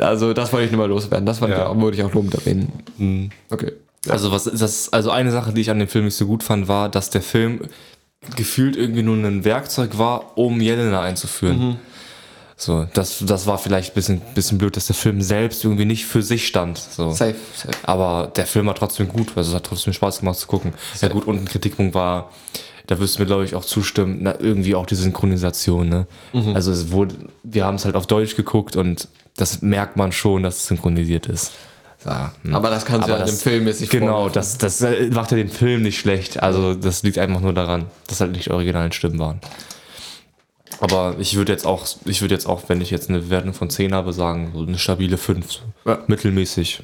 [0.00, 1.26] also, das wollte ich nur mal loswerden.
[1.26, 1.48] Das Ja.
[1.48, 2.72] ich auch, wollte ich auch lobend erwähnen.
[2.98, 3.30] Mhm.
[3.50, 3.72] Okay.
[4.08, 4.92] Also was ist das?
[4.92, 7.22] Also eine Sache, die ich an dem Film nicht so gut fand, war, dass der
[7.22, 7.60] Film
[8.36, 11.78] gefühlt irgendwie nur ein Werkzeug war, um Jelena einzuführen.
[12.56, 16.04] So, das, das war vielleicht ein bisschen, bisschen blöd, dass der Film selbst irgendwie nicht
[16.04, 16.76] für sich stand.
[16.76, 17.10] So.
[17.10, 17.74] Safe, safe.
[17.84, 20.74] Aber der Film war trotzdem gut, also es hat trotzdem Spaß gemacht zu gucken.
[21.00, 22.30] Ja gut, und ein Kritikpunkt war,
[22.86, 25.88] da wirst du mir glaube ich auch zustimmen, na, irgendwie auch die Synchronisation.
[25.88, 26.06] Ne?
[26.54, 30.42] Also es wurde, wir haben es halt auf Deutsch geguckt und das merkt man schon,
[30.42, 31.52] dass es synchronisiert ist.
[32.04, 32.54] Ja, hm.
[32.54, 34.32] Aber das kannst du ja dem das- Film jetzt nicht Genau, vorwerfen.
[34.34, 36.42] das, das äh, macht ja den Film nicht schlecht.
[36.42, 39.40] Also das liegt einfach nur daran, dass halt nicht die originalen Stimmen waren.
[40.80, 43.68] Aber ich würde jetzt auch, ich würde jetzt auch, wenn ich jetzt eine Wertung von
[43.68, 45.50] 10 habe, sagen, so eine stabile 5.
[45.52, 45.60] So.
[45.84, 45.98] Ja.
[46.06, 46.82] Mittelmäßig.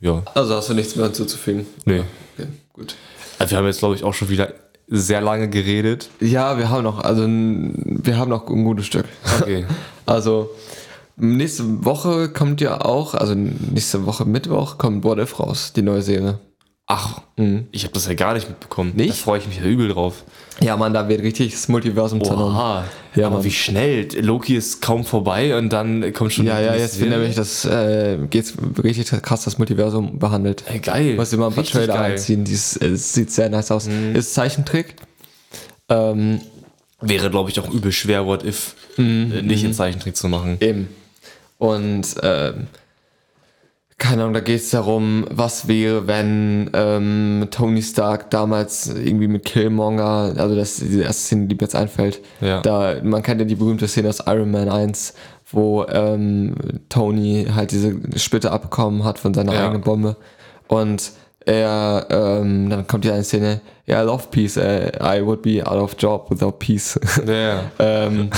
[0.00, 0.22] Ja.
[0.34, 1.66] Also hast du nichts mehr hinzuzufügen?
[1.84, 2.02] Nee.
[2.36, 2.96] Okay, gut.
[3.38, 4.52] Also wir haben jetzt, glaube ich, auch schon wieder
[4.88, 6.08] sehr lange geredet.
[6.20, 9.06] Ja, wir haben noch, also wir haben noch ein gutes Stück.
[9.40, 9.64] Okay.
[10.08, 10.50] Also
[11.16, 16.02] nächste Woche kommt ja auch, also nächste Woche Mittwoch kommt What If raus, die neue
[16.02, 16.38] Serie.
[16.88, 17.20] Ach,
[17.72, 18.92] ich habe das ja gar nicht mitbekommen.
[18.94, 19.10] Nicht?
[19.10, 20.22] Da freue ich mich ja übel drauf.
[20.60, 22.54] Ja, Mann, da wird richtig das Multiversum zernommen.
[22.54, 22.84] Oha.
[23.16, 23.44] Ja, aber Mann.
[23.44, 24.06] wie schnell.
[24.20, 26.46] Loki ist kaum vorbei und dann kommt schon.
[26.46, 28.54] Ja, ja, jetzt wird nämlich das, äh, geht's
[28.84, 30.62] richtig krass das Multiversum behandelt.
[30.68, 31.16] Ey, geil.
[31.16, 31.98] Muss immer ein paar Trailer geil.
[31.98, 32.12] Mhm.
[32.12, 33.88] einziehen, dies, es sieht sehr nice aus.
[34.14, 34.94] Ist Zeichentrick.
[35.88, 36.40] Ähm,
[37.00, 39.32] Wäre, glaube ich, auch übel schwer, What If Mhm.
[39.32, 40.56] äh, nicht in Zeichentrick zu machen.
[40.60, 40.88] Eben.
[41.58, 42.66] Und ähm,
[43.98, 49.46] keine Ahnung, da geht es darum, was wäre, wenn ähm, Tony Stark damals irgendwie mit
[49.46, 52.60] Killmonger, also das ist die erste Szene, die mir jetzt einfällt, Ja.
[52.60, 55.14] da, man kennt ja die berühmte Szene aus Iron Man 1,
[55.50, 56.54] wo ähm,
[56.90, 59.64] Tony halt diese Splitter abbekommen hat von seiner Ja.
[59.64, 60.16] eigenen Bombe
[60.68, 61.12] und
[61.46, 64.60] er, ähm, dann kommt ja eine Szene, ja, I love peace, uh,
[65.00, 66.98] I would be out of job without peace.
[67.26, 67.62] Ja.
[67.78, 68.30] ähm,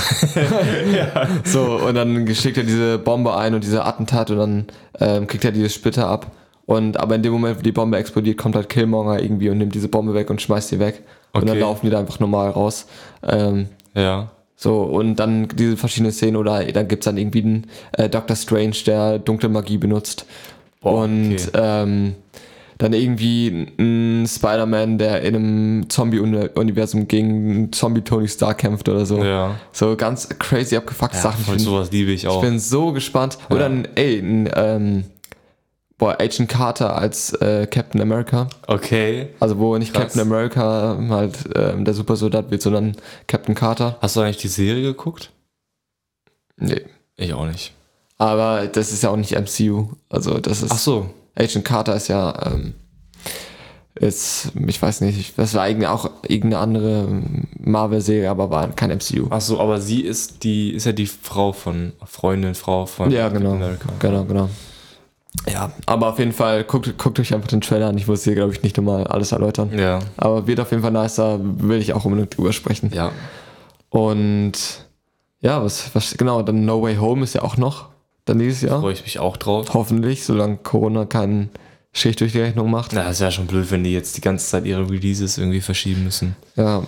[1.43, 4.67] So, und dann schickt er diese Bombe ein und diese Attentat und dann
[4.99, 6.27] ähm, kriegt er diese Splitter ab.
[6.65, 9.73] Und aber in dem Moment, wo die Bombe explodiert, kommt halt Killmonger irgendwie und nimmt
[9.73, 11.01] diese Bombe weg und schmeißt die weg.
[11.33, 11.59] Und dann Okay.
[11.61, 12.85] laufen die da einfach normal raus.
[13.27, 14.29] Ähm, Ja.
[14.55, 18.75] so, und dann diese verschiedenen Szenen oder dann gibt's dann irgendwie einen äh, Doctor Strange,
[18.85, 20.25] der dunkle Magie benutzt.
[20.81, 21.49] Boah, und okay.
[21.55, 22.15] ähm,
[22.79, 29.21] dann irgendwie ein Spider-Man, der in einem Zombie-Universum gegen Zombie-Tony Stark kämpft oder so.
[29.21, 29.55] Ja.
[29.73, 31.43] So ganz crazy abgefuckte ja Sachen.
[31.43, 32.41] voll Ich sowas liebe ich ich auch.
[32.41, 33.37] bin so gespannt.
[33.49, 35.03] Oder ein, ey, ein, ähm,
[35.97, 38.47] boah, Agent Carter als äh, Captain America.
[38.67, 39.27] Okay.
[39.41, 40.13] Also wo nicht Krass.
[40.13, 42.95] Captain America halt ähm, der Supersoldat wird, sondern
[43.27, 43.97] Captain Carter.
[44.01, 45.31] Hast du eigentlich die Serie geguckt?
[46.55, 46.85] Nee.
[47.17, 47.73] Ich auch nicht.
[48.17, 49.89] Aber das ist ja auch nicht MCU.
[50.07, 50.71] Also das ist.
[50.71, 51.09] Ach so.
[51.35, 52.33] Agent Carter ist ja.
[52.45, 52.73] Ähm,
[53.95, 57.07] ist, ich weiß nicht, das war eigentlich auch irgendeine andere
[57.59, 59.27] Marvel-Serie, aber war kein MCU.
[59.29, 63.27] Ach so, aber sie ist die, ist ja die Frau von, Freundin, Frau von Ja,
[63.27, 63.53] genau.
[63.53, 63.89] America.
[63.99, 64.49] Genau, genau.
[65.51, 67.97] Ja, aber auf jeden Fall, guckt, guckt euch einfach den Trailer an.
[67.97, 69.77] Ich muss hier, glaube ich, nicht nochmal alles erläutern.
[69.77, 69.99] Ja.
[70.17, 72.91] Aber wird auf jeden Fall nice, da will ich auch unbedingt drüber sprechen.
[72.93, 73.11] Ja.
[73.89, 74.85] Und
[75.41, 77.89] ja, was, was, genau, dann No Way Home ist ja auch noch
[78.29, 78.79] dann dieses Jahr.
[78.79, 79.67] Freue ich mich auch drauf.
[79.73, 81.49] Hoffentlich, solange Corona keinen
[81.91, 82.91] Schicht durch die Rechnung macht.
[82.93, 86.03] Na, das wäre schon blöd, wenn die jetzt die ganze Zeit ihre Releases irgendwie verschieben
[86.03, 86.35] müssen.
[86.55, 86.83] Ja.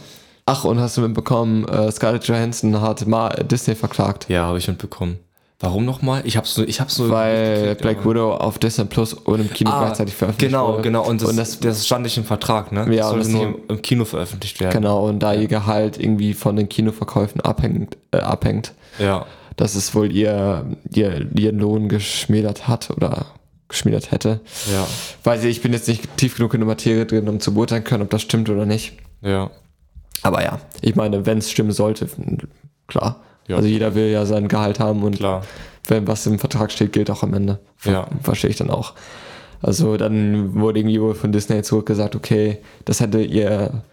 [0.45, 4.67] Ach, und hast du mitbekommen, äh, Scarlett Johansson hat Ma Disney verklagt, Ja, habe ich
[4.67, 5.19] mitbekommen.
[5.59, 6.23] Warum nochmal?
[6.25, 7.11] Ich hab's nur, ich hab's nur.
[7.11, 10.81] weil Black aber- Widow auf Disney Plus und im Kino Ah, gleichzeitig veröffentlicht Genau, wurde.
[10.81, 11.07] genau.
[11.07, 12.87] Und das, und das, das stand nicht im Vertrag, ne?
[12.95, 14.73] Ja, sollte das nur im, im Kino veröffentlicht werden.
[14.73, 19.27] genau, und da ihr Gehalt irgendwie von den Kinoverkäufen abhängt, äh, abhängt Ja.
[19.55, 23.27] Dass es wohl ihr, ihr ihren Lohn geschmälert hat oder
[23.67, 24.41] geschmälert hätte.
[24.71, 24.85] Ja.
[25.23, 27.83] Weiß ich, ich bin jetzt nicht tief genug in der Materie drin, um zu beurteilen
[27.83, 28.93] können, ob das stimmt oder nicht.
[29.21, 29.49] Ja.
[30.23, 32.07] Aber ja, ich meine, wenn es stimmen sollte,
[32.87, 33.21] klar.
[33.47, 33.55] Ja.
[33.55, 35.43] Also jeder will ja sein Gehalt haben und Klar.
[35.87, 37.59] wenn was im Vertrag steht, gilt auch am Ende.
[37.83, 38.07] Ja.
[38.21, 38.93] Verstehe ich dann auch.
[39.61, 43.83] Also dann wurde irgendwie wohl von Disney zurückgesagt, okay, das hätte ihr,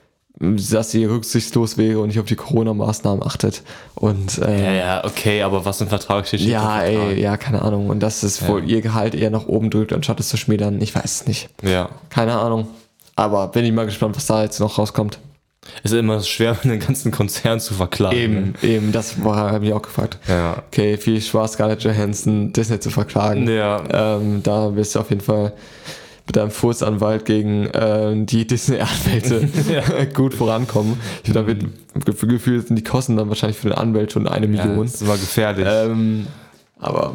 [0.40, 3.62] dass sie rücksichtslos wäre und nicht auf die Corona-Maßnahmen achtet.
[3.94, 7.88] Und äh, Ja, ja, okay, aber was im Vertrag steht, ja, ey, ja, keine Ahnung.
[7.88, 10.80] Und dass es wohl ihr Gehalt eher nach oben drückt, anstatt es zu schmälern.
[10.80, 11.48] Ich weiß es nicht.
[11.62, 11.88] Ja.
[12.10, 12.68] Keine Ahnung.
[13.16, 15.18] Aber bin ich mal gespannt, was da jetzt noch rauskommt.
[15.82, 18.16] Es ist immer schwer, den ganzen Konzern zu verklagen.
[18.16, 20.18] Eben, eben, das war, habe ich auch gefragt.
[20.28, 20.34] Ne?
[20.34, 20.62] Ja.
[20.68, 23.48] Okay, viel Spaß, Scarlett Johansson, Disney zu verklagen.
[23.48, 23.82] Ja.
[24.16, 25.52] Ähm, da wirst du auf jeden Fall
[26.28, 29.48] mit deinem Furzanwalt gegen äh, die Disney-Anwälte
[30.14, 31.00] gut vorankommen.
[31.24, 31.64] Ich, da wird
[31.98, 34.84] gef- gefühlt sind die Kosten dann wahrscheinlich für den Anwalt schon eine ja Million.
[34.84, 35.66] das ist immer gefährlich.
[35.68, 36.26] Ähm,
[36.78, 37.14] aber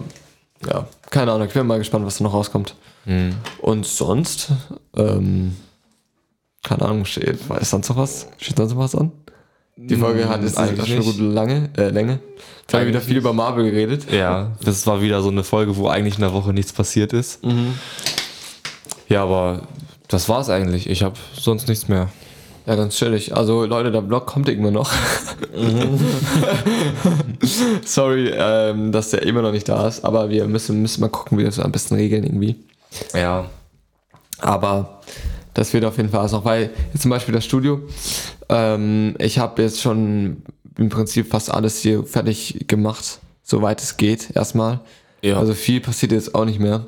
[0.68, 2.76] ja, keine Ahnung, ich bin mal gespannt, was da noch rauskommt.
[3.05, 3.36] Hm.
[3.59, 4.49] Und sonst,
[4.97, 5.55] ähm,
[6.64, 8.28] keine Ahnung, steht, ist sonst noch was?
[8.39, 9.11] Steht sonst noch was an?
[9.76, 12.20] Die Folge hat jetzt eigentlich schon gute Lange, äh, Länge.
[12.61, 14.05] Jetzt haben wir wieder viel über Marvel geredet.
[14.11, 17.43] Ja, das war wieder so eine Folge, wo eigentlich in der Woche nichts passiert ist.
[17.43, 17.74] Mhm.
[19.14, 19.61] Ja, aber
[20.07, 20.89] das war's eigentlich.
[20.89, 22.09] Ich habe sonst nichts mehr.
[22.66, 23.38] Ja, ganz chillig.
[23.38, 24.91] Also Leute, der Vlog kommt irgendwann noch.
[25.55, 25.99] Mhm.
[27.86, 31.38] Sorry, ähm, dass der immer noch nicht da ist, aber wir müssen, müssen mal gucken,
[31.38, 32.55] wie wir das am besten regeln irgendwie.
[33.14, 33.45] Ja.
[34.39, 35.01] Aber
[35.53, 37.82] das wird auf jeden Fall alles noch, weil jetzt zum Beispiel das Studio,
[38.49, 40.41] ähm, ich habe jetzt schon
[40.76, 44.80] im Prinzip fast alles hier fertig gemacht, soweit es geht, erstmal.
[45.22, 45.38] Ja.
[45.38, 46.88] Also viel passiert jetzt auch nicht mehr.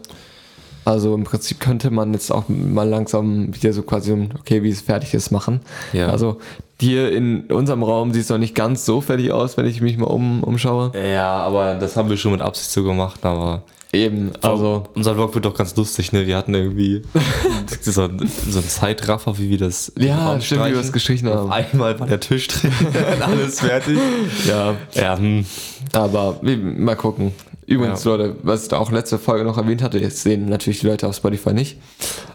[0.85, 4.81] Also im Prinzip könnte man jetzt auch mal langsam wieder so quasi, okay, wie es
[4.81, 5.61] fertig ist, machen.
[5.93, 6.07] Ja.
[6.07, 6.37] Also
[6.79, 9.97] hier in unserem Raum sieht es noch nicht ganz so fertig aus, wenn ich mich
[9.97, 10.91] mal um, umschaue.
[10.95, 13.63] ja, aber das haben wir schon mit Absicht so gemacht, aber.
[13.93, 16.27] Eben, also unser Vlog wird doch ganz lustig, ne?
[16.27, 17.01] Wir hatten irgendwie
[17.81, 19.93] so, so einen Zeitraffer, wie wir das.
[19.97, 21.49] ja, stimmt, wie wir es gestrichen haben.
[21.49, 22.71] einmal war der Tisch drin,
[23.21, 23.97] alles fertig.
[24.45, 25.45] Ja, Ja, hm.
[25.93, 27.31] Aber mal gucken.
[27.67, 28.11] Übrigens, Ja.
[28.11, 31.07] Leute, was ich da auch letzte Folge noch erwähnt hatte, jetzt sehen natürlich die Leute
[31.07, 31.77] auf Spotify nicht.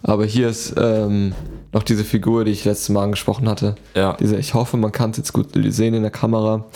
[0.02, 1.34] Aber hier ist ähm,
[1.72, 3.76] noch diese Figur, die ich letztes Mal angesprochen hatte.
[3.94, 4.14] Ja.
[4.18, 6.66] Diese, ich hoffe, man kann es jetzt gut sehen in der Kamera.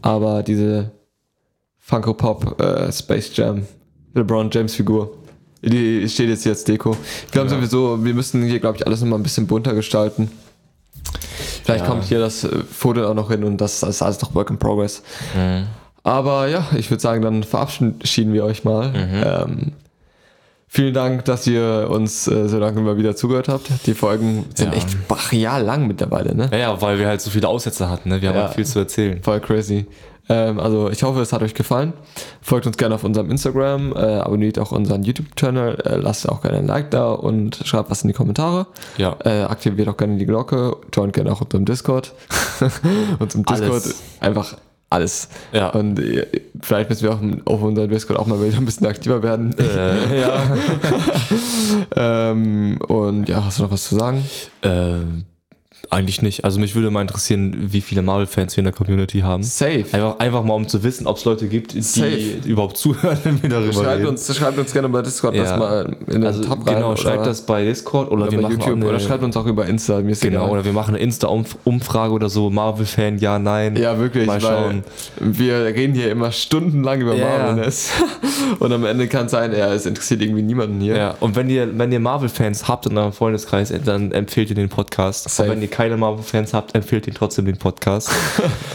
[0.00, 0.92] Aber diese
[1.78, 3.66] Funko Pop äh, Space Jam
[4.14, 5.12] LeBron James Figur.
[5.62, 6.96] Die steht jetzt hier als Deko.
[7.26, 7.56] Ich glaube Ja.
[7.56, 10.30] sowieso, wir müssen hier, glaube ich, alles nochmal ein bisschen bunter gestalten.
[11.64, 11.90] Vielleicht Ja.
[11.90, 14.58] kommt hier das äh, Foto auch noch hin und das ist alles noch Work in
[14.58, 15.02] Progress.
[15.36, 15.66] Mhm.
[16.04, 18.92] Aber ja, ich würde sagen, dann verabschieden wir euch mal.
[18.94, 19.72] Ähm,
[20.66, 23.68] vielen Dank, dass ihr uns äh, so lange mal wieder zugehört habt.
[23.86, 24.78] Die Folgen sind Ja.
[24.78, 26.48] echt brachial lang mittlerweile, ne?
[26.52, 28.22] Ja, ja, weil wir halt so viele Aussätze hatten, ne?
[28.22, 28.44] Wir haben Ja.
[28.46, 29.22] halt viel zu erzählen.
[29.22, 29.86] Voll crazy.
[30.30, 31.94] Ähm, also ich hoffe, es hat euch gefallen.
[32.42, 36.58] Folgt uns gerne auf unserem Instagram, äh, abonniert auch unseren YouTube-Channel, äh, lasst auch gerne
[36.58, 38.66] ein Like da und schreibt was in die Kommentare.
[38.98, 39.16] Ja.
[39.24, 42.12] Äh, aktiviert auch gerne die Glocke, joint gerne auch unserem Discord.
[43.18, 44.02] unserem Discord Alles.
[44.20, 44.56] einfach
[44.90, 45.28] alles.
[45.52, 45.68] Ja.
[45.70, 46.26] Und äh,
[46.60, 49.54] vielleicht müssen wir auch auf unserem Discord auch mal wieder ein bisschen aktiver werden.
[49.58, 50.56] Äh, ja.
[52.30, 54.24] ähm, und ja, hast du noch was zu sagen?
[54.62, 55.00] äh,
[55.90, 56.44] eigentlich nicht.
[56.44, 59.42] Also mich würde mal interessieren, wie viele Marvel-Fans wir in der Community haben.
[59.42, 59.84] Safe.
[59.92, 62.38] Einfach, einfach mal, um zu wissen, ob es Leute gibt, die Safe.
[62.44, 64.06] überhaupt zuhören, wenn wir darüber Schreibt reden.
[64.08, 65.44] uns, schreibt uns gerne bei Discord Ja.
[65.44, 66.74] das mal in den also Tab rein.
[66.76, 69.36] genau, schreibt das bei Discord oder, oder wir bei machen YouTube eine, oder schreibt uns
[69.36, 70.00] auch über Insta.
[70.02, 70.14] Genau,
[70.44, 70.50] egal.
[70.50, 73.76] oder wir machen eine Insta-Umfrage oder so, Marvel-Fan, ja, nein.
[73.76, 74.84] Ja, wirklich, Mal schauen.
[75.20, 77.26] wir reden hier immer stundenlang über Ja.
[77.28, 77.90] Marvelness.
[78.58, 80.96] Und am Ende kann es sein, ja, es interessiert irgendwie niemanden hier.
[80.96, 84.68] Ja, und wenn ihr, wenn ihr Marvel-Fans habt in eurem Freundeskreis, dann empfehlt ihr den
[84.68, 85.28] Podcast.
[85.28, 85.48] Safe.
[85.68, 88.10] Ihr keine Marvel-Fans habt, empfehlt ihr trotzdem den Podcast.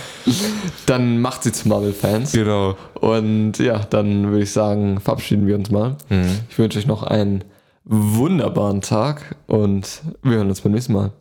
[0.86, 2.32] Dann macht sie zu Marvel-Fans.
[2.32, 2.78] genau.
[2.94, 5.98] Und ja, dann würde ich sagen, verabschieden wir uns mal.
[6.10, 6.40] Mhm.
[6.50, 7.44] Ich wünsche euch noch einen
[7.84, 11.12] wunderbaren Tag und wir hören uns beim nächsten Mal.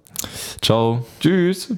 [0.60, 1.04] Ciao.
[1.20, 1.74] Tschüss.